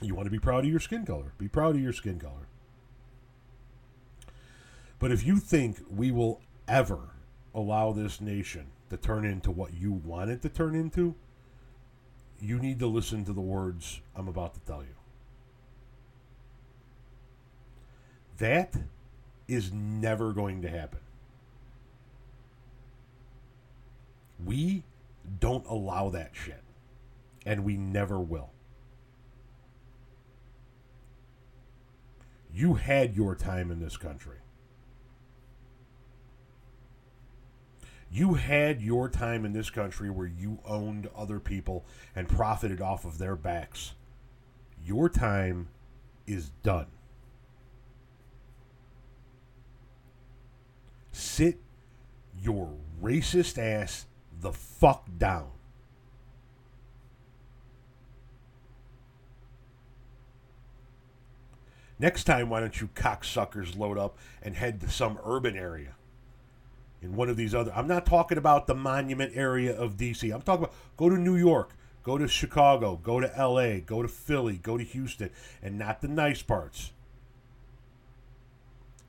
You 0.00 0.14
want 0.14 0.26
to 0.26 0.30
be 0.30 0.38
proud 0.38 0.64
of 0.64 0.70
your 0.70 0.78
skin 0.78 1.04
color, 1.04 1.32
be 1.36 1.48
proud 1.48 1.74
of 1.74 1.82
your 1.82 1.92
skin 1.92 2.20
color. 2.20 2.46
But 5.00 5.10
if 5.10 5.26
you 5.26 5.38
think 5.38 5.78
we 5.90 6.12
will 6.12 6.40
ever 6.68 7.16
allow 7.52 7.90
this 7.90 8.20
nation 8.20 8.66
to 8.88 8.96
turn 8.96 9.24
into 9.24 9.50
what 9.50 9.74
you 9.74 9.90
want 9.90 10.30
it 10.30 10.42
to 10.42 10.48
turn 10.48 10.76
into, 10.76 11.16
you 12.40 12.60
need 12.60 12.78
to 12.78 12.86
listen 12.86 13.24
to 13.24 13.32
the 13.32 13.40
words 13.40 14.00
I'm 14.14 14.28
about 14.28 14.54
to 14.54 14.60
tell 14.60 14.84
you. 14.84 14.94
That 18.38 18.76
is 19.48 19.72
never 19.72 20.32
going 20.32 20.62
to 20.62 20.68
happen. 20.68 21.00
We 24.44 24.84
don't 25.40 25.66
allow 25.66 26.10
that 26.10 26.30
shit 26.32 26.63
and 27.44 27.64
we 27.64 27.76
never 27.76 28.20
will. 28.20 28.50
You 32.52 32.74
had 32.74 33.16
your 33.16 33.34
time 33.34 33.70
in 33.70 33.80
this 33.80 33.96
country. 33.96 34.38
You 38.10 38.34
had 38.34 38.80
your 38.80 39.08
time 39.08 39.44
in 39.44 39.52
this 39.52 39.70
country 39.70 40.08
where 40.08 40.28
you 40.28 40.60
owned 40.64 41.10
other 41.16 41.40
people 41.40 41.84
and 42.14 42.28
profited 42.28 42.80
off 42.80 43.04
of 43.04 43.18
their 43.18 43.34
backs. 43.34 43.94
Your 44.84 45.08
time 45.08 45.68
is 46.24 46.50
done. 46.62 46.86
Sit 51.10 51.58
your 52.40 52.74
racist 53.02 53.58
ass 53.58 54.06
the 54.40 54.52
fuck 54.52 55.08
down. 55.18 55.53
Next 61.98 62.24
time, 62.24 62.50
why 62.50 62.60
don't 62.60 62.80
you 62.80 62.88
cocksuckers 62.94 63.78
load 63.78 63.98
up 63.98 64.18
and 64.42 64.56
head 64.56 64.80
to 64.80 64.90
some 64.90 65.18
urban 65.24 65.56
area? 65.56 65.94
in 67.04 67.14
one 67.14 67.28
of 67.28 67.36
these 67.36 67.54
other. 67.54 67.70
I'm 67.74 67.86
not 67.86 68.06
talking 68.06 68.38
about 68.38 68.66
the 68.66 68.74
monument 68.74 69.32
area 69.36 69.76
of 69.76 69.96
D.C. 69.96 70.30
I'm 70.30 70.42
talking 70.42 70.64
about 70.64 70.74
go 70.96 71.10
to 71.10 71.16
New 71.16 71.36
York, 71.36 71.72
go 72.02 72.18
to 72.18 72.26
Chicago, 72.26 72.96
go 72.96 73.20
to 73.20 73.38
L.A., 73.38 73.80
go 73.80 74.02
to 74.02 74.08
Philly, 74.08 74.56
go 74.56 74.78
to 74.78 74.84
Houston, 74.84 75.30
and 75.62 75.78
not 75.78 76.00
the 76.00 76.08
nice 76.08 76.42
parts. 76.42 76.92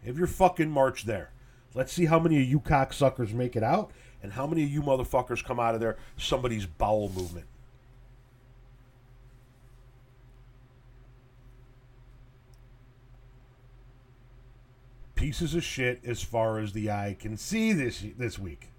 Have 0.06 0.17
your 0.17 0.28
fucking 0.28 0.69
march 0.69 1.06
there. 1.06 1.32
Let's 1.74 1.93
see 1.93 2.06
how 2.06 2.19
many 2.19 2.41
of 2.41 2.48
you 2.48 2.60
cocksuckers 2.60 3.34
make 3.34 3.56
it 3.56 3.63
out, 3.63 3.91
and 4.21 4.34
how 4.34 4.45
many 4.45 4.63
of 4.63 4.69
you 4.69 4.82
motherfuckers 4.82 5.43
come 5.43 5.60
out 5.60 5.74
of 5.74 5.82
there 5.82 5.98
somebody's 6.17 6.65
bowel 6.65 7.10
movement. 7.10 7.48
Pieces 15.15 15.56
of 15.56 15.63
shit 15.63 16.01
as 16.06 16.21
far 16.21 16.60
as 16.60 16.73
the 16.73 16.91
eye 16.91 17.15
can 17.19 17.38
see 17.38 17.73
this 17.73 18.04
this 18.17 18.38
week. 18.38 18.69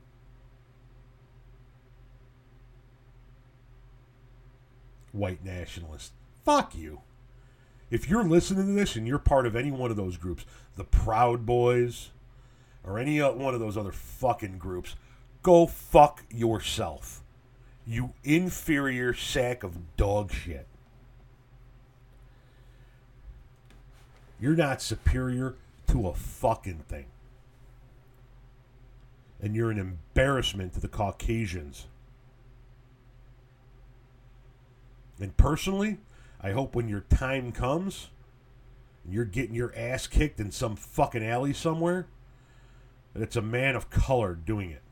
White 5.12 5.44
nationalist. 5.44 6.12
Fuck 6.44 6.74
you. 6.74 7.00
If 7.90 8.08
you're 8.08 8.24
listening 8.24 8.66
to 8.66 8.72
this 8.72 8.96
and 8.96 9.06
you're 9.06 9.18
part 9.18 9.46
of 9.46 9.56
any 9.56 9.70
one 9.70 9.90
of 9.90 9.96
those 9.96 10.16
groups, 10.16 10.44
the 10.76 10.84
Proud 10.84 11.46
Boys, 11.46 12.10
or 12.84 12.98
any 12.98 13.20
uh, 13.20 13.32
one 13.32 13.54
of 13.54 13.60
those 13.60 13.76
other 13.76 13.92
fucking 13.92 14.58
groups, 14.58 14.96
go 15.42 15.66
fuck 15.66 16.24
yourself. 16.30 17.22
You 17.86 18.12
inferior 18.24 19.14
sack 19.14 19.62
of 19.62 19.96
dog 19.96 20.32
shit. 20.32 20.66
You're 24.40 24.56
not 24.56 24.82
superior 24.82 25.54
to 25.88 26.08
a 26.08 26.14
fucking 26.14 26.84
thing. 26.88 27.06
And 29.40 29.54
you're 29.54 29.70
an 29.70 29.78
embarrassment 29.78 30.74
to 30.74 30.80
the 30.80 30.88
Caucasians. 30.88 31.86
And 35.20 35.36
personally, 35.36 35.98
I 36.40 36.52
hope 36.52 36.74
when 36.74 36.88
your 36.88 37.00
time 37.00 37.52
comes 37.52 38.08
you're 39.08 39.24
getting 39.24 39.54
your 39.54 39.72
ass 39.76 40.06
kicked 40.06 40.40
in 40.40 40.50
some 40.50 40.76
fucking 40.76 41.24
alley 41.24 41.52
somewhere, 41.52 42.06
that 43.14 43.22
it's 43.22 43.36
a 43.36 43.42
man 43.42 43.76
of 43.76 43.90
color 43.90 44.34
doing 44.34 44.70
it. 44.70 44.82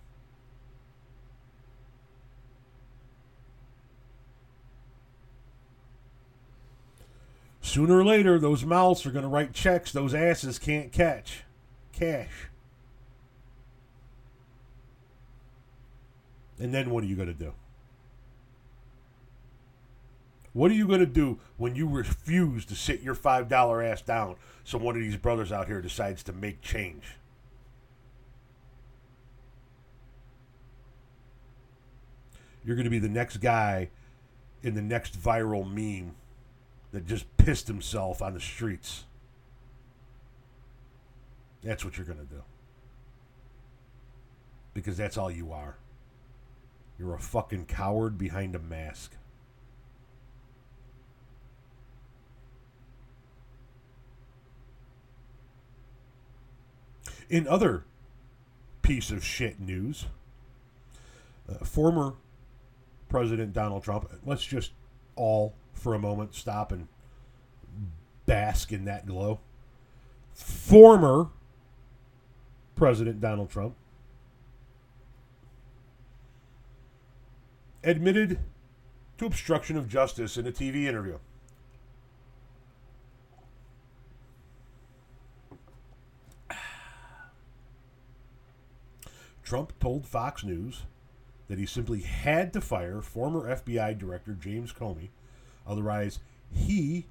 Sooner 7.64 7.96
or 7.96 8.05
later, 8.05 8.38
those 8.38 8.62
mouths 8.62 9.07
are 9.07 9.11
going 9.11 9.22
to 9.22 9.29
write 9.29 9.55
checks 9.55 9.90
those 9.90 10.12
asses 10.12 10.59
can't 10.59 10.92
catch. 10.92 11.44
Cash. 11.94 12.50
And 16.59 16.74
then 16.74 16.90
what 16.90 17.03
are 17.03 17.07
you 17.07 17.16
going 17.16 17.29
to 17.29 17.35
do? 17.35 17.55
What 20.53 20.70
are 20.70 20.74
you 20.74 20.87
going 20.87 21.00
to 21.00 21.07
do 21.07 21.40
when 21.57 21.74
you 21.74 21.88
refuse 21.88 22.66
to 22.66 22.74
sit 22.74 23.00
your 23.00 23.14
$5 23.14 23.90
ass 23.90 24.03
down 24.03 24.37
so 24.62 24.77
one 24.77 24.94
of 24.94 25.00
these 25.00 25.16
brothers 25.16 25.50
out 25.50 25.66
here 25.66 25.81
decides 25.81 26.22
to 26.24 26.35
make 26.35 26.61
change? 26.61 27.16
You're 32.62 32.77
going 32.77 32.85
to 32.85 32.90
be 32.90 32.98
the 32.98 33.09
next 33.09 33.38
guy 33.38 33.88
in 34.62 34.74
the 34.74 34.83
next 34.83 35.18
viral 35.18 35.66
meme 35.66 36.14
that 36.94 37.07
just 37.09 37.37
pissed 37.37 37.66
himself 37.66 38.22
on 38.22 38.35
the 38.35 38.40
streets. 38.40 39.02
That's 41.61 41.85
what 41.85 41.96
you're 41.96 42.07
going 42.07 42.20
to 42.20 42.24
do. 42.24 42.42
Because 44.74 44.96
that's 44.96 45.18
all 45.18 45.28
you 45.28 45.50
are. 45.50 45.76
You're 46.96 47.14
a 47.14 47.18
fucking 47.18 47.66
coward 47.66 48.16
behind 48.16 48.54
a 48.54 48.61
mask. 48.61 49.16
In 57.28 57.48
other 57.48 57.83
piece 58.83 59.11
of 59.11 59.24
shit 59.24 59.59
news, 59.59 60.07
uh, 61.48 61.64
former 61.64 62.14
President 63.09 63.52
Donald 63.52 63.83
Trump, 63.83 64.09
let's 64.24 64.44
just 64.44 64.70
all 65.16 65.54
for 65.85 65.94
a 65.94 65.99
moment, 65.99 66.35
stop 66.35 66.73
and 66.73 66.88
bask 68.25 68.73
in 68.73 68.87
that 68.87 69.07
glow. 69.07 69.38
Former 70.33 71.29
President 72.75 73.20
Donald 73.20 73.51
Trump 73.51 73.77
admitted 77.85 78.38
to 79.18 79.27
obstruction 79.27 79.77
of 79.77 79.87
justice 79.87 80.38
in 80.38 80.47
a 80.47 80.53
TV 80.53 80.87
interview. 80.87 81.18
Trump 89.42 89.79
told 89.79 90.07
Fox 90.07 90.42
News 90.42 90.85
that 91.49 91.59
he 91.59 91.66
simply 91.66 92.01
had 92.01 92.55
to 92.55 92.62
fire 92.62 93.03
former 93.03 93.55
FBI 93.55 93.99
Director 93.99 94.33
James 94.33 94.73
Comey 94.73 95.11
Otherwise, 95.66 96.18
he 96.53 97.07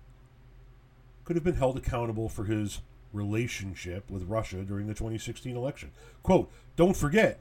could 1.26 1.36
have 1.36 1.44
been 1.44 1.56
held 1.56 1.78
accountable 1.78 2.30
for 2.30 2.46
his 2.46 2.82
relationship 3.12 4.10
with 4.10 4.24
Russia 4.24 4.64
during 4.64 4.88
the 4.88 4.94
2016 4.94 5.56
election. 5.56 5.92
Quote, 6.24 6.52
don't 6.76 6.98
forget, 6.98 7.40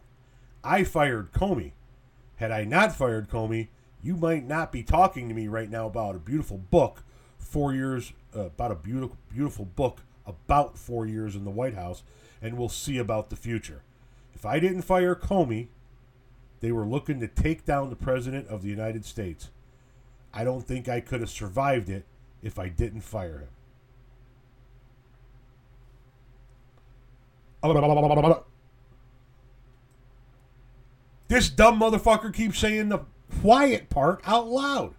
I 0.62 0.84
fired 0.84 1.32
Comey. 1.32 1.72
Had 2.36 2.50
I 2.50 2.64
not 2.64 2.94
fired 2.94 3.28
Comey, 3.28 3.68
you 4.02 4.16
might 4.16 4.46
not 4.46 4.72
be 4.72 4.82
talking 4.82 5.28
to 5.28 5.34
me 5.34 5.48
right 5.48 5.70
now 5.70 5.86
about 5.86 6.14
a 6.14 6.18
beautiful 6.18 6.58
book, 6.58 7.04
four 7.38 7.72
years, 7.72 8.12
uh, 8.36 8.46
about 8.46 8.72
a 8.72 8.76
beautiful, 8.76 9.16
beautiful 9.30 9.64
book 9.64 10.02
about 10.26 10.78
four 10.78 11.06
years 11.06 11.34
in 11.34 11.44
the 11.44 11.50
White 11.50 11.74
House, 11.74 12.02
and 12.40 12.56
we'll 12.56 12.68
see 12.68 12.98
about 12.98 13.30
the 13.30 13.36
future. 13.36 13.82
If 14.34 14.44
I 14.44 14.58
didn't 14.58 14.82
fire 14.82 15.14
Comey, 15.14 15.68
they 16.60 16.72
were 16.72 16.86
looking 16.86 17.20
to 17.20 17.28
take 17.28 17.64
down 17.64 17.90
the 17.90 17.96
President 17.96 18.48
of 18.48 18.62
the 18.62 18.68
United 18.68 19.04
States. 19.04 19.50
I 20.34 20.44
don't 20.44 20.62
think 20.62 20.88
I 20.88 21.00
could 21.00 21.20
have 21.20 21.30
survived 21.30 21.88
it 21.88 22.06
if 22.42 22.58
I 22.58 22.68
didn't 22.68 23.02
fire 23.02 23.38
him. 23.38 23.48
This 31.28 31.48
dumb 31.48 31.80
motherfucker 31.80 32.32
keeps 32.34 32.58
saying 32.58 32.88
the 32.88 33.00
quiet 33.40 33.88
part 33.88 34.20
out 34.26 34.48
loud. 34.48 34.94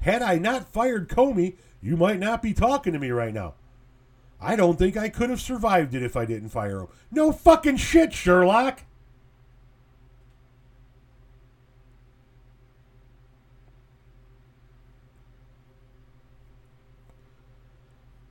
Had 0.00 0.20
I 0.22 0.36
not 0.36 0.68
fired 0.68 1.08
Comey, 1.08 1.56
you 1.80 1.96
might 1.96 2.20
not 2.20 2.42
be 2.42 2.52
talking 2.52 2.92
to 2.92 2.98
me 2.98 3.10
right 3.10 3.32
now. 3.32 3.54
I 4.38 4.54
don't 4.54 4.78
think 4.78 4.98
I 4.98 5.08
could 5.08 5.30
have 5.30 5.40
survived 5.40 5.94
it 5.94 6.02
if 6.02 6.14
I 6.14 6.26
didn't 6.26 6.50
fire 6.50 6.80
him. 6.80 6.88
No 7.10 7.32
fucking 7.32 7.78
shit, 7.78 8.12
Sherlock. 8.12 8.82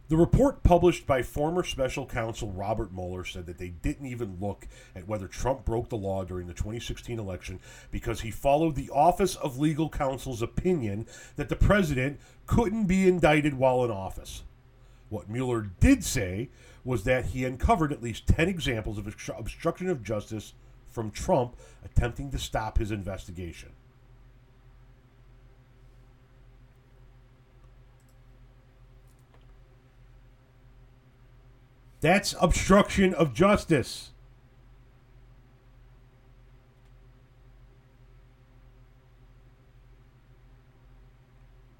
The 0.09 0.17
report 0.17 0.63
published 0.63 1.07
by 1.07 1.23
former 1.23 1.63
special 1.63 2.05
counsel 2.05 2.51
Robert 2.51 2.91
Mueller 2.93 3.23
said 3.23 3.45
that 3.45 3.57
they 3.57 3.69
didn't 3.69 4.05
even 4.05 4.37
look 4.39 4.67
at 4.95 5.07
whether 5.07 5.27
Trump 5.27 5.63
broke 5.63 5.87
the 5.87 5.95
law 5.95 6.25
during 6.25 6.47
the 6.47 6.53
2016 6.53 7.17
election 7.17 7.61
because 7.89 8.21
he 8.21 8.29
followed 8.29 8.75
the 8.75 8.89
Office 8.89 9.35
of 9.37 9.59
Legal 9.59 9.89
Counsel's 9.89 10.41
opinion 10.41 11.07
that 11.37 11.47
the 11.47 11.55
president 11.55 12.19
couldn't 12.45 12.85
be 12.85 13.07
indicted 13.07 13.53
while 13.53 13.85
in 13.85 13.91
office. 13.91 14.43
What 15.07 15.29
Mueller 15.29 15.69
did 15.79 16.03
say 16.03 16.49
was 16.83 17.05
that 17.05 17.27
he 17.27 17.45
uncovered 17.45 17.93
at 17.93 18.03
least 18.03 18.27
10 18.27 18.49
examples 18.49 18.97
of 18.97 19.07
obstruction 19.07 19.87
of 19.87 20.03
justice 20.03 20.53
from 20.89 21.11
Trump 21.11 21.55
attempting 21.85 22.29
to 22.31 22.37
stop 22.37 22.77
his 22.77 22.91
investigation. 22.91 23.69
That's 32.03 32.35
obstruction 32.41 33.13
of 33.13 33.33
justice. 33.33 34.11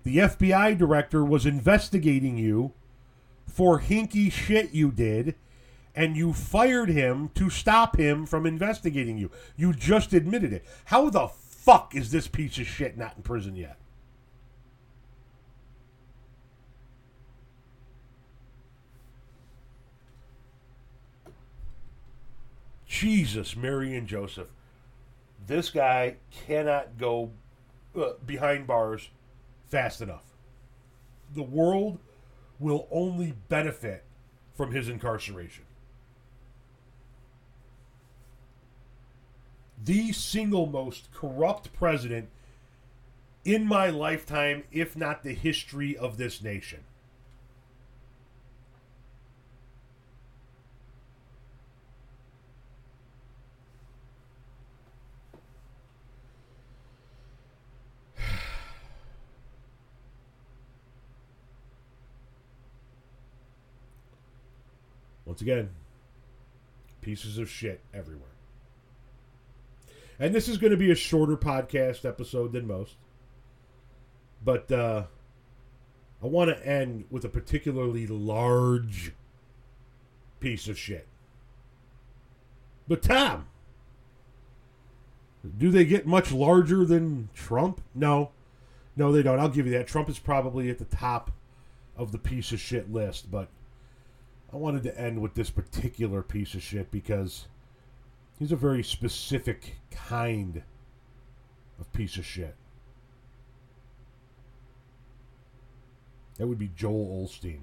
The 0.03 0.19
FBI 0.19 0.77
director 0.77 1.25
was 1.25 1.45
investigating 1.45 2.37
you 2.37 2.71
for 3.49 3.81
hinky 3.81 4.31
shit 4.31 4.73
you 4.73 4.91
did, 4.91 5.35
and 5.93 6.15
you 6.15 6.31
fired 6.31 6.87
him 6.87 7.29
to 7.35 7.49
stop 7.49 7.97
him 7.97 8.25
from 8.25 8.45
investigating 8.45 9.17
you. 9.17 9.29
You 9.57 9.73
just 9.73 10.13
admitted 10.13 10.53
it. 10.53 10.63
How 10.85 11.09
the 11.09 11.27
fuck 11.27 11.93
is 11.95 12.11
this 12.11 12.29
piece 12.29 12.57
of 12.59 12.65
shit 12.65 12.97
not 12.97 13.17
in 13.17 13.23
prison 13.23 13.57
yet? 13.57 13.77
Jesus, 22.93 23.55
Mary 23.55 23.95
and 23.95 24.07
Joseph. 24.07 24.49
This 25.47 25.71
guy 25.71 26.17
cannot 26.29 26.99
go 26.99 27.31
uh, 27.99 28.11
behind 28.23 28.67
bars 28.67 29.09
fast 29.67 29.99
enough. 29.99 30.25
The 31.33 31.41
world 31.41 31.97
will 32.59 32.87
only 32.91 33.33
benefit 33.49 34.03
from 34.53 34.71
his 34.71 34.89
incarceration. 34.89 35.65
The 39.83 40.11
single 40.11 40.67
most 40.67 41.11
corrupt 41.11 41.73
president 41.73 42.29
in 43.43 43.65
my 43.65 43.89
lifetime, 43.89 44.65
if 44.71 44.95
not 44.95 45.23
the 45.23 45.33
history 45.33 45.97
of 45.97 46.17
this 46.17 46.43
nation. 46.43 46.81
Once 65.33 65.41
again, 65.41 65.71
pieces 67.01 67.39
of 67.39 67.49
shit 67.49 67.81
everywhere. 67.91 68.35
And 70.19 70.31
this 70.31 70.47
is 70.47 70.59
going 70.59 70.69
to 70.69 70.77
be 70.77 70.91
a 70.91 70.95
shorter 70.95 71.35
podcast 71.35 72.05
episode 72.05 72.53
than 72.53 72.67
most. 72.67 72.97
But 74.45 74.71
uh, 74.71 75.05
I 76.21 76.27
want 76.27 76.51
to 76.51 76.67
end 76.67 77.05
with 77.09 77.25
a 77.25 77.29
particularly 77.29 78.05
large 78.05 79.13
piece 80.39 80.67
of 80.67 80.77
shit. 80.77 81.07
But 82.87 83.01
Tom, 83.01 83.47
do 85.57 85.71
they 85.71 85.83
get 85.83 86.05
much 86.05 86.31
larger 86.31 86.85
than 86.85 87.29
Trump? 87.33 87.81
No. 87.95 88.29
No, 88.95 89.11
they 89.11 89.23
don't. 89.23 89.39
I'll 89.39 89.49
give 89.49 89.65
you 89.65 89.73
that. 89.73 89.87
Trump 89.87 90.09
is 90.09 90.19
probably 90.19 90.69
at 90.69 90.77
the 90.77 90.85
top 90.85 91.31
of 91.97 92.11
the 92.11 92.19
piece 92.19 92.51
of 92.51 92.59
shit 92.59 92.93
list, 92.93 93.31
but 93.31 93.49
I 94.53 94.57
wanted 94.57 94.83
to 94.83 94.95
end 94.99 95.19
with 95.19 95.33
this 95.33 95.49
particular 95.49 96.21
piece 96.21 96.53
of 96.53 96.61
shit 96.61 96.91
because 96.91 97.47
he's 98.37 98.51
a 98.51 98.55
very 98.55 98.83
specific 98.83 99.77
kind 99.89 100.61
of 101.79 101.91
piece 101.91 102.17
of 102.17 102.25
shit. 102.25 102.55
That 106.37 106.45
would 106.45 106.59
be 106.59 106.69
Joel 106.75 107.25
Osteen. 107.25 107.61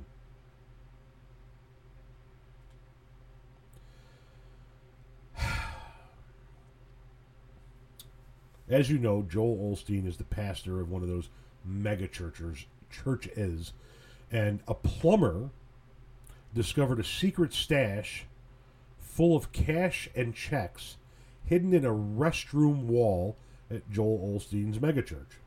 As 8.68 8.90
you 8.90 8.98
know, 8.98 9.22
Joel 9.22 9.76
Osteen 9.76 10.08
is 10.08 10.16
the 10.16 10.24
pastor 10.24 10.80
of 10.80 10.90
one 10.90 11.02
of 11.02 11.08
those 11.08 11.28
mega 11.64 12.08
churches, 12.08 12.66
churches, 12.90 13.74
and 14.32 14.58
a 14.66 14.74
plumber 14.74 15.50
discovered 16.54 16.98
a 16.98 17.04
secret 17.04 17.52
stash 17.52 18.26
full 18.98 19.36
of 19.36 19.52
cash 19.52 20.08
and 20.14 20.34
checks 20.34 20.96
hidden 21.44 21.74
in 21.74 21.84
a 21.84 21.90
restroom 21.90 22.84
wall 22.84 23.36
at 23.70 23.88
Joel 23.90 24.36
Osteen's 24.36 24.78
megachurch. 24.78 25.38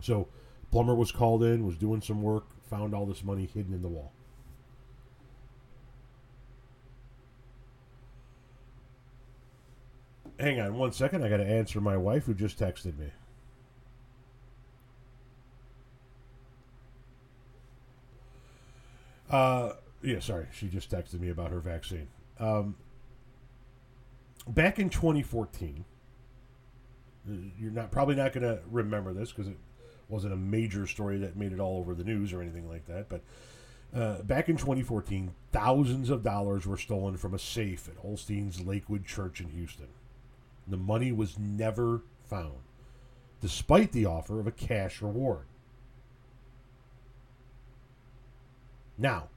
So, 0.00 0.28
plumber 0.70 0.94
was 0.94 1.10
called 1.10 1.42
in, 1.42 1.66
was 1.66 1.76
doing 1.76 2.02
some 2.02 2.22
work, 2.22 2.44
found 2.68 2.94
all 2.94 3.06
this 3.06 3.24
money 3.24 3.48
hidden 3.52 3.72
in 3.72 3.82
the 3.82 3.88
wall. 3.88 4.12
Hang 10.38 10.60
on 10.60 10.76
one 10.76 10.92
second. 10.92 11.24
I 11.24 11.28
got 11.28 11.38
to 11.38 11.46
answer 11.46 11.80
my 11.80 11.96
wife 11.96 12.24
who 12.24 12.34
just 12.34 12.58
texted 12.58 12.98
me. 12.98 13.10
Uh, 19.34 19.72
yeah, 20.00 20.20
sorry. 20.20 20.46
She 20.52 20.68
just 20.68 20.88
texted 20.88 21.18
me 21.18 21.28
about 21.28 21.50
her 21.50 21.58
vaccine. 21.58 22.06
Um, 22.38 22.76
back 24.46 24.78
in 24.78 24.90
2014, 24.90 25.84
uh, 27.26 27.32
you're 27.58 27.72
not 27.72 27.90
probably 27.90 28.14
not 28.14 28.32
going 28.32 28.44
to 28.44 28.60
remember 28.70 29.12
this 29.12 29.32
because 29.32 29.48
it 29.48 29.56
wasn't 30.08 30.34
a 30.34 30.36
major 30.36 30.86
story 30.86 31.18
that 31.18 31.36
made 31.36 31.52
it 31.52 31.58
all 31.58 31.78
over 31.78 31.96
the 31.96 32.04
news 32.04 32.32
or 32.32 32.42
anything 32.42 32.68
like 32.68 32.86
that. 32.86 33.08
But 33.08 33.22
uh, 33.92 34.22
back 34.22 34.48
in 34.48 34.56
2014, 34.56 35.34
thousands 35.50 36.10
of 36.10 36.22
dollars 36.22 36.64
were 36.64 36.76
stolen 36.76 37.16
from 37.16 37.34
a 37.34 37.38
safe 37.38 37.88
at 37.88 38.00
Osteen's 38.04 38.64
Lakewood 38.64 39.04
Church 39.04 39.40
in 39.40 39.48
Houston. 39.48 39.88
The 40.68 40.76
money 40.76 41.10
was 41.10 41.40
never 41.40 42.02
found, 42.28 42.60
despite 43.40 43.90
the 43.90 44.06
offer 44.06 44.38
of 44.38 44.46
a 44.46 44.52
cash 44.52 45.02
reward. 45.02 45.46
Now, 48.96 49.28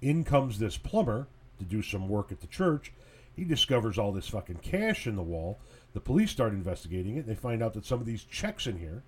in 0.00 0.24
comes 0.24 0.58
this 0.58 0.76
plumber 0.76 1.28
to 1.58 1.64
do 1.64 1.82
some 1.82 2.08
work 2.08 2.32
at 2.32 2.40
the 2.40 2.46
church. 2.46 2.92
He 3.34 3.44
discovers 3.44 3.98
all 3.98 4.12
this 4.12 4.28
fucking 4.28 4.58
cash 4.62 5.06
in 5.06 5.16
the 5.16 5.22
wall. 5.22 5.58
The 5.92 6.00
police 6.00 6.30
start 6.30 6.52
investigating 6.52 7.16
it. 7.16 7.20
And 7.20 7.28
they 7.28 7.34
find 7.34 7.62
out 7.62 7.74
that 7.74 7.84
some 7.84 8.00
of 8.00 8.06
these 8.06 8.24
checks 8.24 8.66
in 8.66 8.78
here 8.78 9.02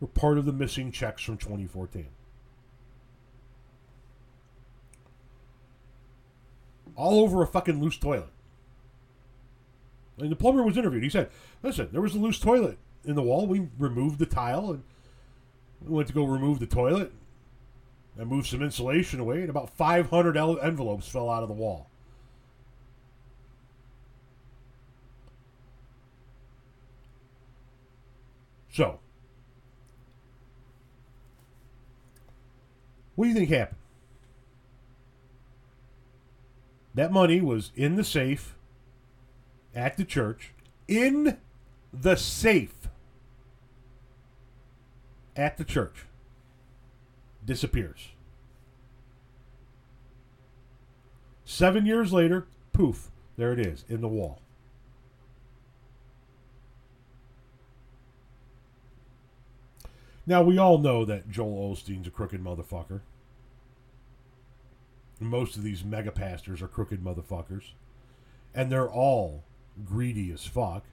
were 0.00 0.06
part 0.06 0.38
of 0.38 0.44
the 0.44 0.52
missing 0.52 0.92
checks 0.92 1.22
from 1.22 1.38
2014. 1.38 2.08
All 6.96 7.20
over 7.20 7.42
a 7.42 7.46
fucking 7.46 7.80
loose 7.80 7.96
toilet. 7.96 8.28
And 10.18 10.30
the 10.30 10.36
plumber 10.36 10.62
was 10.62 10.76
interviewed. 10.76 11.02
He 11.02 11.10
said, 11.10 11.30
Listen, 11.62 11.88
there 11.90 12.00
was 12.00 12.14
a 12.14 12.18
loose 12.18 12.38
toilet 12.38 12.78
in 13.04 13.16
the 13.16 13.22
wall. 13.22 13.46
We 13.46 13.68
removed 13.78 14.18
the 14.18 14.26
tile 14.26 14.70
and 14.70 14.82
we 15.82 15.94
went 15.94 16.08
to 16.08 16.14
go 16.14 16.24
remove 16.24 16.60
the 16.60 16.66
toilet. 16.66 17.12
I 18.18 18.24
moved 18.24 18.46
some 18.46 18.62
insulation 18.62 19.18
away, 19.18 19.40
and 19.40 19.50
about 19.50 19.70
500 19.70 20.36
envelopes 20.36 21.08
fell 21.08 21.28
out 21.28 21.42
of 21.42 21.48
the 21.48 21.54
wall. 21.54 21.88
So, 28.72 28.98
what 33.14 33.26
do 33.26 33.28
you 33.28 33.34
think 33.34 33.50
happened? 33.50 33.78
That 36.94 37.12
money 37.12 37.40
was 37.40 37.72
in 37.74 37.96
the 37.96 38.04
safe 38.04 38.54
at 39.74 39.96
the 39.96 40.04
church, 40.04 40.52
in 40.86 41.38
the 41.92 42.16
safe 42.16 42.88
at 45.36 45.56
the 45.56 45.64
church 45.64 46.04
disappears. 47.44 48.10
Seven 51.44 51.86
years 51.86 52.12
later, 52.12 52.46
poof, 52.72 53.10
there 53.36 53.52
it 53.52 53.58
is 53.58 53.84
in 53.88 54.00
the 54.00 54.08
wall. 54.08 54.40
Now, 60.26 60.42
we 60.42 60.56
all 60.56 60.78
know 60.78 61.04
that 61.04 61.30
Joel 61.30 61.74
Osteen's 61.74 62.08
a 62.08 62.10
crooked 62.10 62.42
motherfucker. 62.42 63.00
Most 65.20 65.56
of 65.56 65.62
these 65.62 65.84
mega 65.84 66.10
pastors 66.10 66.62
are 66.62 66.68
crooked 66.68 67.04
motherfuckers. 67.04 67.72
And 68.54 68.72
they're 68.72 68.90
all 68.90 69.44
greedy 69.84 70.32
as 70.32 70.46
fuck. 70.46 70.84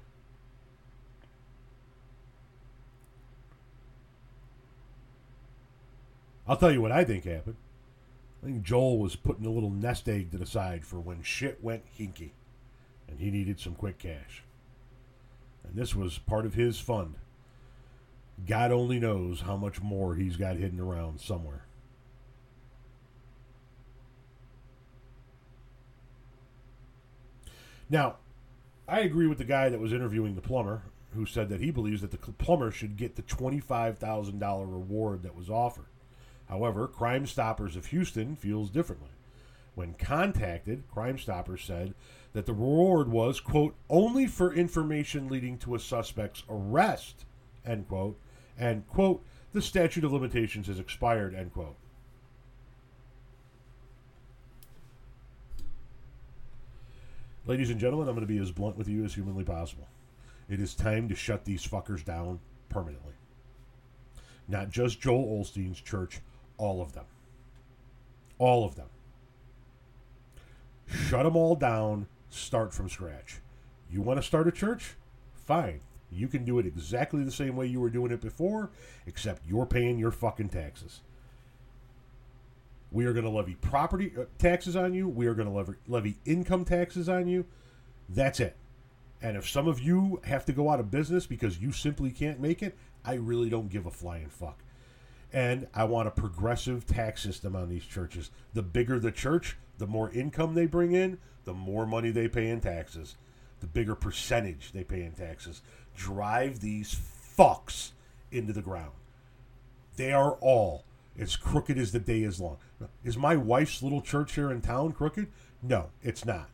I'll 6.52 6.58
tell 6.58 6.74
you 6.74 6.82
what 6.82 6.92
I 6.92 7.06
think 7.06 7.24
happened. 7.24 7.56
I 8.44 8.48
think 8.48 8.62
Joel 8.62 9.00
was 9.00 9.16
putting 9.16 9.46
a 9.46 9.50
little 9.50 9.70
nest 9.70 10.10
egg 10.10 10.32
to 10.32 10.38
the 10.38 10.46
side 10.46 10.86
for 10.86 11.00
when 11.00 11.24
shit 11.24 11.64
went 11.64 11.84
hinky 11.98 12.32
and 13.08 13.22
he 13.22 13.32
needed 13.32 13.58
some 13.58 13.74
quick 13.74 13.98
cash. 13.98 14.44
And 15.64 15.76
this 15.78 15.96
was 15.96 16.18
part 16.18 16.46
of 16.46 16.56
his 16.56 16.78
fund. 16.78 17.16
God 18.46 18.70
only 18.70 19.00
knows 19.00 19.40
how 19.40 19.56
much 19.56 19.82
more 19.82 20.16
he's 20.16 20.36
got 20.36 20.58
hidden 20.58 20.82
around 20.82 21.22
somewhere. 21.22 21.68
Now, 27.90 28.18
I 28.90 29.00
agree 29.00 29.28
with 29.28 29.38
the 29.38 29.46
guy 29.46 29.70
that 29.70 29.80
was 29.80 29.94
interviewing 29.94 30.36
the 30.36 30.42
plumber 30.42 30.82
who 31.16 31.26
said 31.26 31.48
that 31.48 31.62
he 31.62 31.72
believes 31.72 32.02
that 32.02 32.12
the 32.12 32.18
plumber 32.18 32.72
should 32.72 32.98
get 32.98 33.16
the 33.16 33.22
$25,000 33.22 34.42
reward 34.70 35.24
that 35.24 35.34
was 35.34 35.50
offered. 35.50 35.86
However, 36.52 36.86
Crime 36.86 37.26
Stoppers 37.26 37.78
of 37.78 37.88
Houston 37.88 38.36
feels 38.36 38.70
differently. 38.70 39.12
When 39.74 39.94
contacted, 39.94 40.84
Crime 40.92 41.18
Stoppers 41.18 41.64
said 41.64 41.94
that 42.34 42.46
the 42.46 42.52
reward 42.52 43.08
was, 43.08 43.40
quote, 43.40 43.74
only 43.90 44.28
for 44.28 44.54
information 44.54 45.30
leading 45.30 45.58
to 45.60 45.76
a 45.76 45.80
suspect's 45.80 46.44
arrest, 46.50 47.24
end 47.66 47.88
quote, 47.88 48.20
and, 48.58 48.86
quote, 48.90 49.24
the 49.54 49.62
statute 49.62 50.04
of 50.04 50.12
limitations 50.12 50.68
has 50.68 50.78
expired, 50.78 51.34
end 51.34 51.54
quote. 51.54 51.78
Ladies 57.48 57.70
and 57.70 57.80
gentlemen, 57.80 58.10
I'm 58.10 58.16
going 58.16 58.28
to 58.28 58.34
be 58.34 58.40
as 58.40 58.52
blunt 58.52 58.78
with 58.78 58.90
you 58.90 59.06
as 59.06 59.14
humanly 59.14 59.46
possible. 59.46 59.88
It 60.50 60.60
is 60.60 60.76
time 60.76 61.08
to 61.08 61.16
shut 61.16 61.46
these 61.46 61.66
fuckers 61.66 62.04
down 62.04 62.42
permanently. 62.68 63.14
Not 64.50 64.70
just 64.70 65.00
Joel 65.00 65.42
Osteen's 65.42 65.80
church, 65.80 66.20
all 66.62 66.80
of 66.80 66.94
them. 66.94 67.06
All 68.38 68.64
of 68.64 68.76
them. 68.76 68.88
Shut 70.86 71.24
them 71.24 71.36
all 71.36 71.56
down, 71.56 72.06
start 72.30 72.72
from 72.72 72.88
scratch. 72.88 73.40
You 73.90 74.02
want 74.02 74.20
to 74.20 74.26
start 74.26 74.48
a 74.48 74.52
church? 74.52 74.96
Fine. 75.34 75.82
You 76.12 76.28
can 76.28 76.46
do 76.46 76.60
it 76.60 76.68
exactly 76.68 77.24
the 77.24 77.32
same 77.32 77.56
way 77.56 77.66
you 77.66 77.80
were 77.80 77.90
doing 77.90 78.12
it 78.12 78.22
before, 78.22 78.70
except 79.08 79.48
you're 79.48 79.66
paying 79.66 79.98
your 79.98 80.12
fucking 80.12 80.50
taxes. 80.50 81.02
We 82.92 83.06
are 83.06 83.14
going 83.14 83.26
to 83.26 83.32
levy 83.32 83.56
property 83.56 84.12
uh, 84.16 84.26
taxes 84.38 84.76
on 84.76 84.94
you. 84.94 85.08
We 85.08 85.26
are 85.26 85.34
going 85.34 85.48
to 85.48 85.54
levy, 85.54 85.74
levy 85.88 86.18
income 86.26 86.66
taxes 86.66 87.10
on 87.10 87.28
you. 87.28 87.46
That's 88.08 88.40
it. 88.40 88.56
And 89.22 89.36
if 89.36 89.50
some 89.50 89.68
of 89.68 89.80
you 89.80 90.22
have 90.26 90.46
to 90.46 90.54
go 90.54 90.70
out 90.70 90.80
of 90.80 90.92
business 90.92 91.26
because 91.26 91.60
you 91.60 91.72
simply 91.72 92.12
can't 92.12 92.40
make 92.40 92.62
it, 92.62 92.78
I 93.04 93.16
really 93.16 93.50
don't 93.50 93.70
give 93.70 93.88
a 93.88 93.92
flying 93.92 94.30
fuck. 94.30 94.60
And 95.34 95.68
I 95.74 95.86
want 95.86 96.08
a 96.08 96.12
progressive 96.12 96.86
tax 96.86 97.24
system 97.24 97.56
on 97.56 97.70
these 97.70 97.86
churches. 97.86 98.32
The 98.54 98.64
bigger 98.64 99.00
the 99.00 99.12
church, 99.12 99.58
the 99.78 99.88
more 99.88 100.12
income 100.12 100.54
they 100.54 100.66
bring 100.66 100.92
in, 100.92 101.20
the 101.46 101.54
more 101.54 101.86
money 101.86 102.12
they 102.12 102.28
pay 102.28 102.50
in 102.50 102.60
taxes, 102.60 103.16
the 103.62 103.68
bigger 103.68 103.96
percentage 103.96 104.72
they 104.74 104.84
pay 104.84 105.04
in 105.04 105.14
taxes. 105.14 105.62
Drive 105.96 106.60
these 106.60 106.96
fucks 107.38 107.92
into 108.32 108.54
the 108.54 108.62
ground. 108.62 108.92
They 109.96 110.12
are 110.12 110.34
all 110.42 110.84
as 111.18 111.36
crooked 111.36 111.78
as 111.78 111.92
the 111.92 112.00
day 112.00 112.24
is 112.24 112.40
long. 112.40 112.58
Is 113.04 113.18
my 113.18 113.36
wife's 113.36 113.84
little 113.84 114.02
church 114.02 114.36
here 114.36 114.52
in 114.52 114.62
town 114.62 114.92
crooked? 114.92 115.28
No, 115.62 115.90
it's 116.02 116.26
not. 116.26 116.50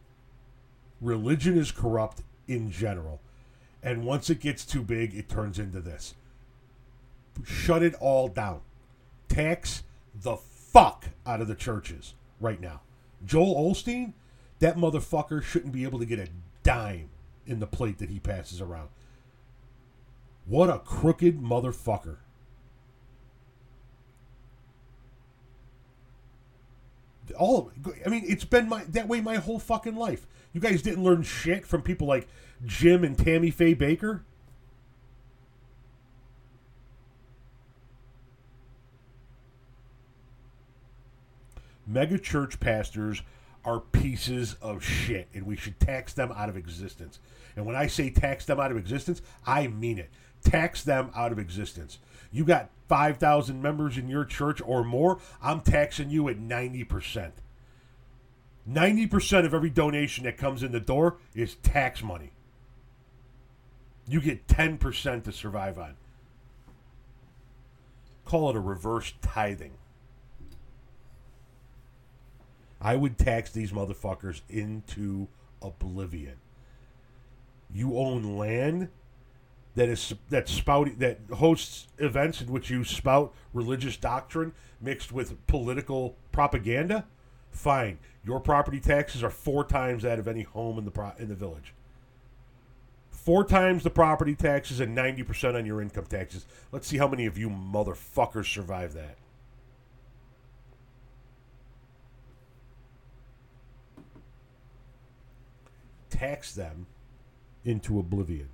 Religion 1.00 1.58
is 1.58 1.72
corrupt 1.72 2.24
in 2.48 2.72
general. 2.72 3.22
And 3.84 4.06
once 4.06 4.30
it 4.30 4.40
gets 4.40 4.66
too 4.66 4.82
big, 4.82 5.16
it 5.16 5.30
turns 5.30 5.60
into 5.60 5.80
this. 5.80 6.16
Shut 7.46 7.84
it 7.84 7.94
all 7.96 8.28
down. 8.28 8.62
Tax 9.30 9.84
the 10.14 10.38
fuck 10.38 11.06
out 11.26 11.42
of 11.42 11.48
the 11.48 11.56
churches 11.56 12.14
right 12.40 12.60
now. 12.60 12.82
Joel 13.26 13.72
Osteen, 13.72 14.14
that 14.60 14.78
motherfucker 14.78 15.44
shouldn't 15.44 15.74
be 15.74 15.84
able 15.84 16.00
to 16.00 16.06
get 16.06 16.20
a 16.20 16.30
dime 16.64 17.10
in 17.46 17.60
the 17.60 17.68
plate 17.68 17.98
that 18.00 18.10
he 18.10 18.20
passes 18.20 18.62
around. 18.62 18.90
What 20.46 20.70
a 20.70 20.80
crooked 20.80 21.42
motherfucker. 21.42 22.18
All 27.38 27.58
of. 27.58 27.98
I 28.06 28.10
mean, 28.10 28.24
it's 28.26 28.46
been 28.46 28.70
my 28.70 28.86
that 28.86 29.08
way 29.08 29.20
my 29.20 29.36
whole 29.36 29.60
fucking 29.60 29.96
life. 29.96 30.26
You 30.54 30.62
guys 30.62 30.82
didn't 30.82 31.04
learn 31.04 31.24
shit 31.24 31.66
from 31.66 31.82
people 31.82 32.08
like 32.08 32.28
Jim 32.66 33.04
and 33.04 33.18
Tammy 33.18 33.52
Faye 33.52 33.76
Bakker. 33.76 34.22
Mega 41.88 42.20
church 42.20 42.60
pastors 42.60 43.22
are 43.64 43.80
pieces 43.80 44.56
of 44.62 44.84
shit, 44.84 45.28
and 45.34 45.46
we 45.46 45.56
should 45.56 45.80
tax 45.80 46.14
them 46.14 46.32
out 46.34 46.50
of 46.50 46.58
existence. 46.58 47.20
And 47.56 47.66
when 47.66 47.76
I 47.76 47.88
say 47.88 48.10
tax 48.10 48.46
them 48.46 48.60
out 48.60 48.72
of 48.72 48.78
existence, 48.78 49.22
I 49.46 49.68
mean 49.68 49.98
it. 49.98 50.10
Tax 50.44 50.84
them 50.84 51.12
out 51.16 51.32
of 51.32 51.40
existence. 51.40 51.98
You 52.32 52.46
got 52.46 52.70
5,000 52.88 53.62
members 53.62 53.98
in 53.98 54.08
your 54.08 54.26
church 54.26 54.62
or 54.66 54.84
more, 54.84 55.20
I'm 55.42 55.62
taxing 55.62 56.10
you 56.10 56.30
at 56.30 56.38
90%. 56.38 57.32
90% 58.70 59.46
of 59.46 59.54
every 59.54 59.70
donation 59.70 60.26
that 60.26 60.38
comes 60.38 60.62
in 60.62 60.72
the 60.72 60.80
door 60.80 61.18
is 61.34 61.56
tax 61.56 62.04
money. 62.04 62.32
You 64.08 64.22
get 64.22 64.48
10% 64.48 65.24
to 65.24 65.32
survive 65.32 65.78
on. 65.78 65.96
Call 68.26 68.50
it 68.50 68.56
a 68.56 68.60
reverse 68.60 69.14
tithing. 69.22 69.74
I 72.80 72.96
would 72.96 73.18
tax 73.18 73.52
these 73.52 73.72
motherfuckers 73.72 74.42
into 74.50 75.28
oblivion. 75.62 76.36
You 77.74 77.98
own 77.98 78.38
land 78.38 78.90
that 79.76 79.90
is 79.90 80.14
that 80.30 80.48
spouting 80.48 80.96
that 80.98 81.20
hosts 81.34 81.88
events 81.98 82.42
in 82.42 82.52
which 82.52 82.70
you 82.70 82.84
spout 82.84 83.34
religious 83.54 83.98
doctrine 83.98 84.54
mixed 84.82 85.12
with 85.12 85.46
political 85.48 86.16
propaganda. 86.32 87.06
Fine, 87.52 88.00
your 88.26 88.40
property 88.40 88.80
taxes 88.80 89.24
are 89.24 89.30
four 89.30 89.64
times 89.64 90.04
that 90.04 90.20
of 90.20 90.28
any 90.28 90.44
home 90.44 90.78
in 90.78 90.86
the 90.86 90.92
pro- 90.92 91.14
in 91.20 91.28
the 91.28 91.36
village. 91.36 91.74
Four 93.10 93.44
times 93.44 93.84
the 93.84 93.90
property 93.90 94.36
taxes 94.36 94.80
and 94.80 94.96
ninety 94.96 95.24
percent 95.24 95.58
on 95.58 95.66
your 95.66 95.82
income 95.82 96.06
taxes. 96.06 96.46
Let's 96.72 96.88
see 96.88 96.98
how 96.98 97.08
many 97.08 97.26
of 97.26 97.38
you 97.38 97.50
motherfuckers 97.50 98.52
survive 98.52 98.94
that. 98.94 99.18
Tax 106.10 106.54
them 106.54 106.88
into 107.64 108.00
oblivion. 108.00 108.50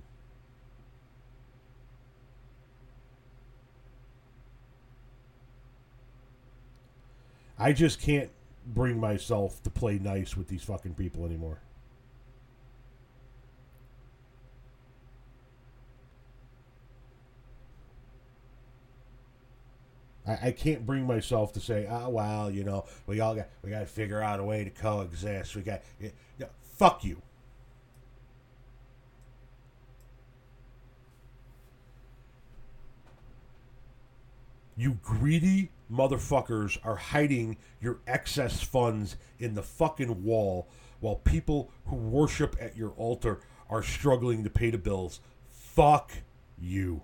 I 7.58 7.72
just 7.72 8.00
can't 8.00 8.30
bring 8.66 8.98
myself 8.98 9.62
to 9.62 9.70
play 9.70 9.98
nice 9.98 10.36
with 10.36 10.48
these 10.48 10.64
fucking 10.64 10.94
people 10.94 11.24
anymore. 11.24 11.60
I, 20.26 20.48
I 20.48 20.50
can't 20.52 20.84
bring 20.84 21.06
myself 21.06 21.52
to 21.52 21.60
say, 21.60 21.86
oh 21.88 22.08
well, 22.08 22.50
you 22.50 22.64
know, 22.64 22.86
we 23.06 23.20
all 23.20 23.34
got 23.34 23.48
we 23.62 23.70
got 23.70 23.80
to 23.80 23.86
figure 23.86 24.20
out 24.20 24.40
a 24.40 24.44
way 24.44 24.64
to 24.64 24.70
coexist. 24.70 25.54
We 25.54 25.62
got, 25.62 25.82
fuck 26.76 27.04
you. 27.04 27.20
You 34.76 34.98
greedy 35.02 35.70
motherfuckers 35.90 36.78
are 36.84 36.96
hiding 36.96 37.56
your 37.80 37.98
excess 38.06 38.62
funds 38.62 39.16
in 39.38 39.54
the 39.54 39.62
fucking 39.62 40.24
wall 40.24 40.68
while 41.00 41.16
people 41.16 41.70
who 41.86 41.96
worship 41.96 42.56
at 42.60 42.76
your 42.76 42.90
altar 42.90 43.40
are 43.68 43.82
struggling 43.82 44.42
to 44.44 44.50
pay 44.50 44.70
the 44.70 44.78
bills. 44.78 45.20
Fuck 45.50 46.12
you. 46.58 47.02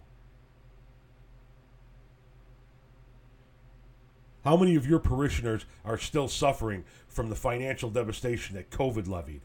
How 4.45 4.57
many 4.57 4.75
of 4.75 4.87
your 4.87 4.99
parishioners 4.99 5.67
are 5.85 5.99
still 5.99 6.29
suffering 6.29 6.85
from 7.09 7.29
the 7.29 7.37
financial 7.37 7.91
devastation 7.91 8.57
that 8.57 8.71
COVID 8.71 9.07
levied? 9.07 9.43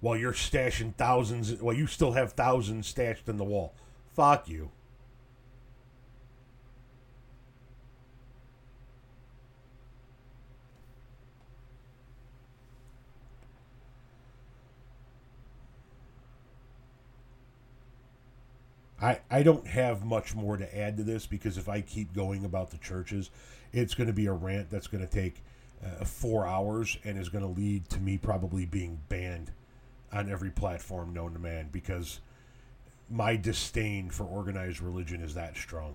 While 0.00 0.16
you're 0.16 0.32
stashing 0.32 0.94
thousands, 0.96 1.54
while 1.62 1.74
you 1.74 1.86
still 1.86 2.12
have 2.12 2.32
thousands 2.32 2.88
stashed 2.88 3.28
in 3.28 3.36
the 3.36 3.44
wall. 3.44 3.74
Fuck 4.14 4.48
you. 4.48 4.70
I, 19.00 19.20
I 19.30 19.42
don't 19.42 19.66
have 19.66 20.04
much 20.04 20.34
more 20.34 20.56
to 20.56 20.78
add 20.78 20.96
to 20.96 21.04
this 21.04 21.26
because 21.26 21.56
if 21.56 21.68
I 21.68 21.80
keep 21.80 22.12
going 22.12 22.44
about 22.44 22.70
the 22.70 22.78
churches, 22.78 23.30
it's 23.72 23.94
going 23.94 24.08
to 24.08 24.12
be 24.12 24.26
a 24.26 24.32
rant 24.32 24.70
that's 24.70 24.88
going 24.88 25.06
to 25.06 25.12
take 25.12 25.42
uh, 25.84 26.04
four 26.04 26.46
hours 26.46 26.98
and 27.04 27.18
is 27.18 27.28
going 27.28 27.44
to 27.44 27.60
lead 27.60 27.88
to 27.90 28.00
me 28.00 28.18
probably 28.18 28.66
being 28.66 28.98
banned 29.08 29.52
on 30.12 30.30
every 30.30 30.50
platform 30.50 31.12
known 31.12 31.32
to 31.34 31.38
man 31.38 31.68
because 31.70 32.20
my 33.10 33.36
disdain 33.36 34.10
for 34.10 34.24
organized 34.24 34.80
religion 34.80 35.22
is 35.22 35.34
that 35.34 35.56
strong. 35.56 35.94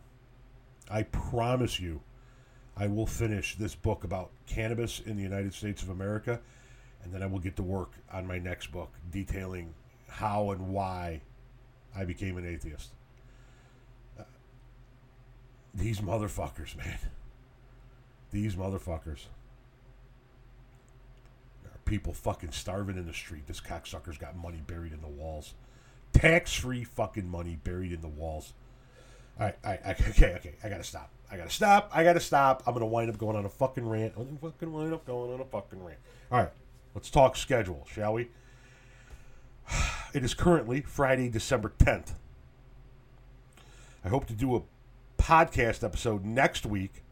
I 0.90 1.04
promise 1.04 1.80
you, 1.80 2.02
I 2.76 2.88
will 2.88 3.06
finish 3.06 3.56
this 3.56 3.76
book 3.76 4.04
about 4.04 4.32
cannabis 4.48 5.00
in 5.00 5.18
the 5.18 5.24
United 5.24 5.54
States 5.54 5.84
of 5.84 5.90
America, 5.90 6.40
and 7.04 7.14
then 7.14 7.22
I 7.22 7.28
will 7.28 7.40
get 7.40 7.56
to 7.58 7.64
work 7.64 7.92
on 8.12 8.26
my 8.26 8.40
next 8.40 8.72
book 8.72 8.92
detailing 9.12 9.74
how 10.08 10.52
and 10.52 10.70
why 10.70 11.22
I 11.96 12.06
became 12.06 12.38
an 12.38 12.46
atheist. 12.46 12.90
These 15.74 16.02
motherfuckers, 16.02 16.76
man. 16.78 17.00
These 18.32 18.56
motherfuckers. 18.56 19.26
There 21.64 21.72
are 21.72 21.82
people 21.86 22.14
fucking 22.14 22.52
starving 22.52 22.98
in 22.98 23.06
the 23.06 23.14
street. 23.14 23.48
This 23.48 23.60
cocksucker's 23.60 24.18
got 24.18 24.36
money 24.36 24.62
buried 24.66 24.94
in 24.94 25.02
the 25.02 25.08
walls. 25.08 25.54
Tax 26.14 26.54
free 26.54 26.84
fucking 26.84 27.28
money 27.28 27.58
buried 27.64 27.92
in 27.92 28.02
the 28.02 28.08
walls. 28.08 28.54
All 29.40 29.48
right, 29.48 29.56
all 29.66 29.72
right, 29.72 30.10
okay, 30.10 30.36
okay. 30.36 30.54
I 30.64 30.70
gotta 30.70 30.84
stop. 30.84 31.10
I 31.32 31.38
gotta 31.38 31.50
stop. 31.50 31.90
I 31.92 32.04
gotta 32.04 32.20
stop. 32.20 32.62
I'm 32.68 32.74
gonna 32.74 32.86
wind 32.86 33.10
up 33.10 33.18
going 33.18 33.36
on 33.36 33.46
a 33.46 33.50
fucking 33.50 33.88
rant. 33.88 34.14
I'm 34.16 34.26
gonna 34.26 34.52
fucking 34.52 34.72
wind 34.72 34.94
up 34.94 35.06
going 35.08 35.34
on 35.34 35.40
a 35.42 35.46
fucking 35.46 35.84
rant. 35.84 36.00
All 36.32 36.38
right, 36.40 36.52
let's 36.94 37.10
talk 37.10 37.36
schedule, 37.36 37.88
shall 37.92 38.14
we? 38.14 38.30
It 40.14 40.24
is 40.24 40.34
currently 40.34 40.82
Friday, 40.82 41.30
December 41.30 41.74
10th. 41.80 42.14
I 44.06 44.10
hope 44.10 44.26
to 44.28 44.34
do 44.34 44.56
a 44.56 44.62
podcast 45.18 45.84
episode 45.84 46.24
next 46.24 46.66
week, 46.66 47.04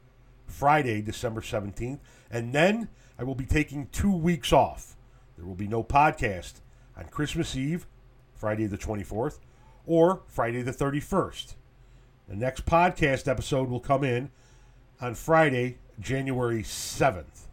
Friday, 0.46 1.02
December 1.02 1.42
17th, 1.42 2.00
and 2.30 2.54
then 2.54 2.90
I 3.18 3.24
will 3.24 3.36
be 3.36 3.46
taking 3.46 3.88
two 3.88 4.16
weeks 4.16 4.54
off. 4.54 4.96
There 5.38 5.46
will 5.46 5.56
be 5.56 5.68
no 5.68 5.84
podcast 5.84 6.62
on 6.98 7.06
Christmas 7.06 7.56
Eve, 7.56 7.88
Friday 8.36 8.68
the 8.68 8.78
24th, 8.78 9.40
or 9.86 10.22
Friday 10.28 10.62
the 10.62 10.74
31st. 10.74 11.56
The 12.28 12.36
next 12.36 12.66
podcast 12.66 13.28
episode 13.28 13.70
will 13.70 13.80
come 13.80 14.04
in 14.04 14.30
on 15.00 15.16
Friday, 15.16 15.78
January 16.00 16.64
7th. 16.64 17.48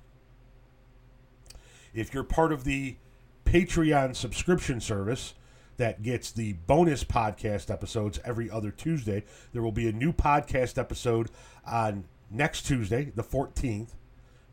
If 1.95 2.13
you're 2.13 2.25
part 2.25 2.53
of 2.53 2.65
the 2.65 2.97
Patreon 3.49 4.15
subscription 4.15 4.79
service 4.79 5.33
that 5.79 6.03
gets 6.03 6.31
the 6.31 6.53
bonus 6.67 7.03
podcast 7.03 7.71
episodes 7.71 8.21
every 8.23 8.51
other 8.51 8.71
Tuesday, 8.71 9.25
there 9.55 9.63
will 9.63 9.73
be 9.73 9.89
a 9.89 9.93
new 9.93 10.13
podcast 10.13 10.77
episode 10.77 11.31
on 11.67 12.05
next 12.31 12.67
Tuesday, 12.67 13.11
the 13.17 13.25
14th. 13.25 13.95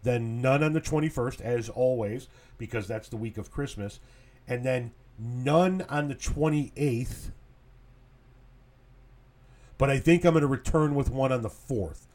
Then 0.03 0.41
none 0.41 0.63
on 0.63 0.71
the 0.71 0.79
21st, 0.79 1.41
as 1.41 1.67
always, 1.67 2.29
because 2.57 2.87
that's 2.87 3.09
the 3.09 3.17
week 3.17 3.37
of 3.37 3.51
Christmas. 3.51 3.99
And 4.47 4.65
then 4.65 4.93
none 5.19 5.85
on 5.89 6.07
the 6.07 6.15
28th. 6.15 7.31
But 9.77 9.89
I 9.89 9.99
think 9.99 10.23
I'm 10.23 10.35
going 10.35 10.41
to 10.41 10.47
return 10.47 10.95
with 10.95 11.09
one 11.09 11.33
on 11.33 11.41
the 11.41 11.49
4th. 11.49 12.05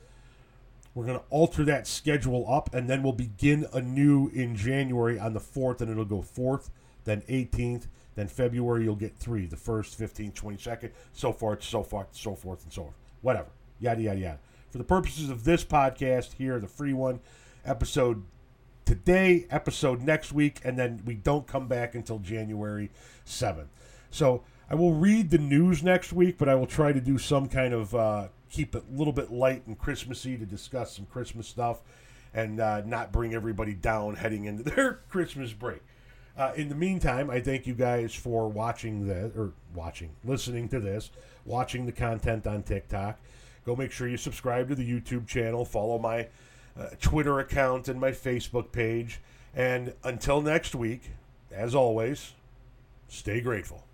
We're 0.95 1.07
going 1.07 1.19
to 1.19 1.25
alter 1.31 1.65
that 1.65 1.87
schedule 1.87 2.47
up, 2.49 2.75
and 2.75 2.89
then 2.89 3.03
we'll 3.03 3.13
begin 3.13 3.67
anew 3.73 4.29
in 4.29 4.57
January 4.57 5.19
on 5.19 5.35
the 5.35 5.41
4th, 5.41 5.81
and 5.81 5.91
it'll 5.91 6.05
go 6.05 6.21
4th, 6.21 6.71
then 7.05 7.23
18th, 7.23 7.87
then 8.17 8.27
February 8.27 8.85
you'll 8.85 8.97
get 8.97 9.17
three, 9.17 9.47
the 9.47 9.57
1st, 9.57 9.97
15th, 9.97 10.35
22nd, 10.35 10.91
so 11.13 11.33
forth, 11.33 11.63
so 11.63 11.83
forth, 11.83 12.09
so 12.13 12.35
forth, 12.35 12.65
and 12.65 12.73
so 12.73 12.83
forth. 12.83 12.95
Whatever. 13.23 13.49
Yada, 13.79 14.03
yada, 14.03 14.19
yada. 14.19 14.39
For 14.71 14.79
the 14.79 14.85
purposes 14.85 15.31
of 15.31 15.45
this 15.45 15.65
podcast 15.65 16.35
here, 16.35 16.59
the 16.59 16.69
free 16.69 16.93
one, 16.93 17.21
episode 17.65 18.25
today, 18.85 19.47
episode 19.51 20.03
next 20.03 20.33
week, 20.33 20.61
and 20.65 20.79
then 20.79 21.03
we 21.05 21.15
don't 21.15 21.47
come 21.47 21.69
back 21.69 21.95
until 21.95 22.19
January 22.19 22.91
7th. 23.25 23.69
So 24.11 24.43
I 24.69 24.75
will 24.75 24.93
read 24.93 25.31
the 25.31 25.39
news 25.39 25.83
next 25.83 26.13
week, 26.13 26.39
but 26.39 26.49
I 26.49 26.55
will 26.57 26.67
try 26.67 26.93
to 26.93 27.01
do 27.01 27.17
some 27.17 27.49
kind 27.49 27.73
of 27.73 27.95
uh, 27.95 28.29
keep 28.51 28.75
it 28.75 28.85
a 28.93 28.99
little 28.99 29.13
bit 29.13 29.33
light 29.33 29.67
and 29.67 29.79
Christmassy 29.79 30.37
to 30.37 30.45
discuss 30.45 30.97
some 30.97 31.07
Christmas 31.07 31.47
stuff 31.47 31.81
and 32.35 32.61
uh, 32.61 32.83
not 32.83 33.13
bring 33.13 33.35
everybody 33.35 33.75
down 33.75 34.17
heading 34.17 34.45
into 34.45 34.63
their 34.71 35.01
Christmas 35.09 35.53
break. 35.53 35.81
Uh, 36.37 36.53
in 36.57 36.69
the 36.69 36.75
meantime, 36.75 37.29
I 37.29 37.41
thank 37.41 37.67
you 37.67 37.75
guys 37.75 38.15
for 38.15 38.49
watching 38.49 39.07
this, 39.07 39.37
or 39.37 39.53
watching, 39.75 40.11
listening 40.25 40.69
to 40.69 40.81
this, 40.81 41.11
watching 41.45 41.87
the 41.87 41.93
content 41.93 42.47
on 42.47 42.63
TikTok. 42.63 43.19
Go 43.67 43.77
make 43.77 43.93
sure 43.93 44.09
you 44.09 44.17
subscribe 44.17 44.69
to 44.69 44.75
the 44.75 44.89
YouTube 44.89 45.27
channel, 45.27 45.65
follow 45.65 45.99
my 45.99 46.29
uh, 46.79 46.87
Twitter 47.01 47.41
account 47.41 47.89
and 47.89 48.01
my 48.01 48.11
Facebook 48.11 48.73
page. 48.73 49.21
And 49.55 49.93
until 50.05 50.41
next 50.41 50.75
week, 50.75 51.11
as 51.53 51.75
always, 51.75 52.33
stay 53.09 53.41
grateful. 53.41 53.85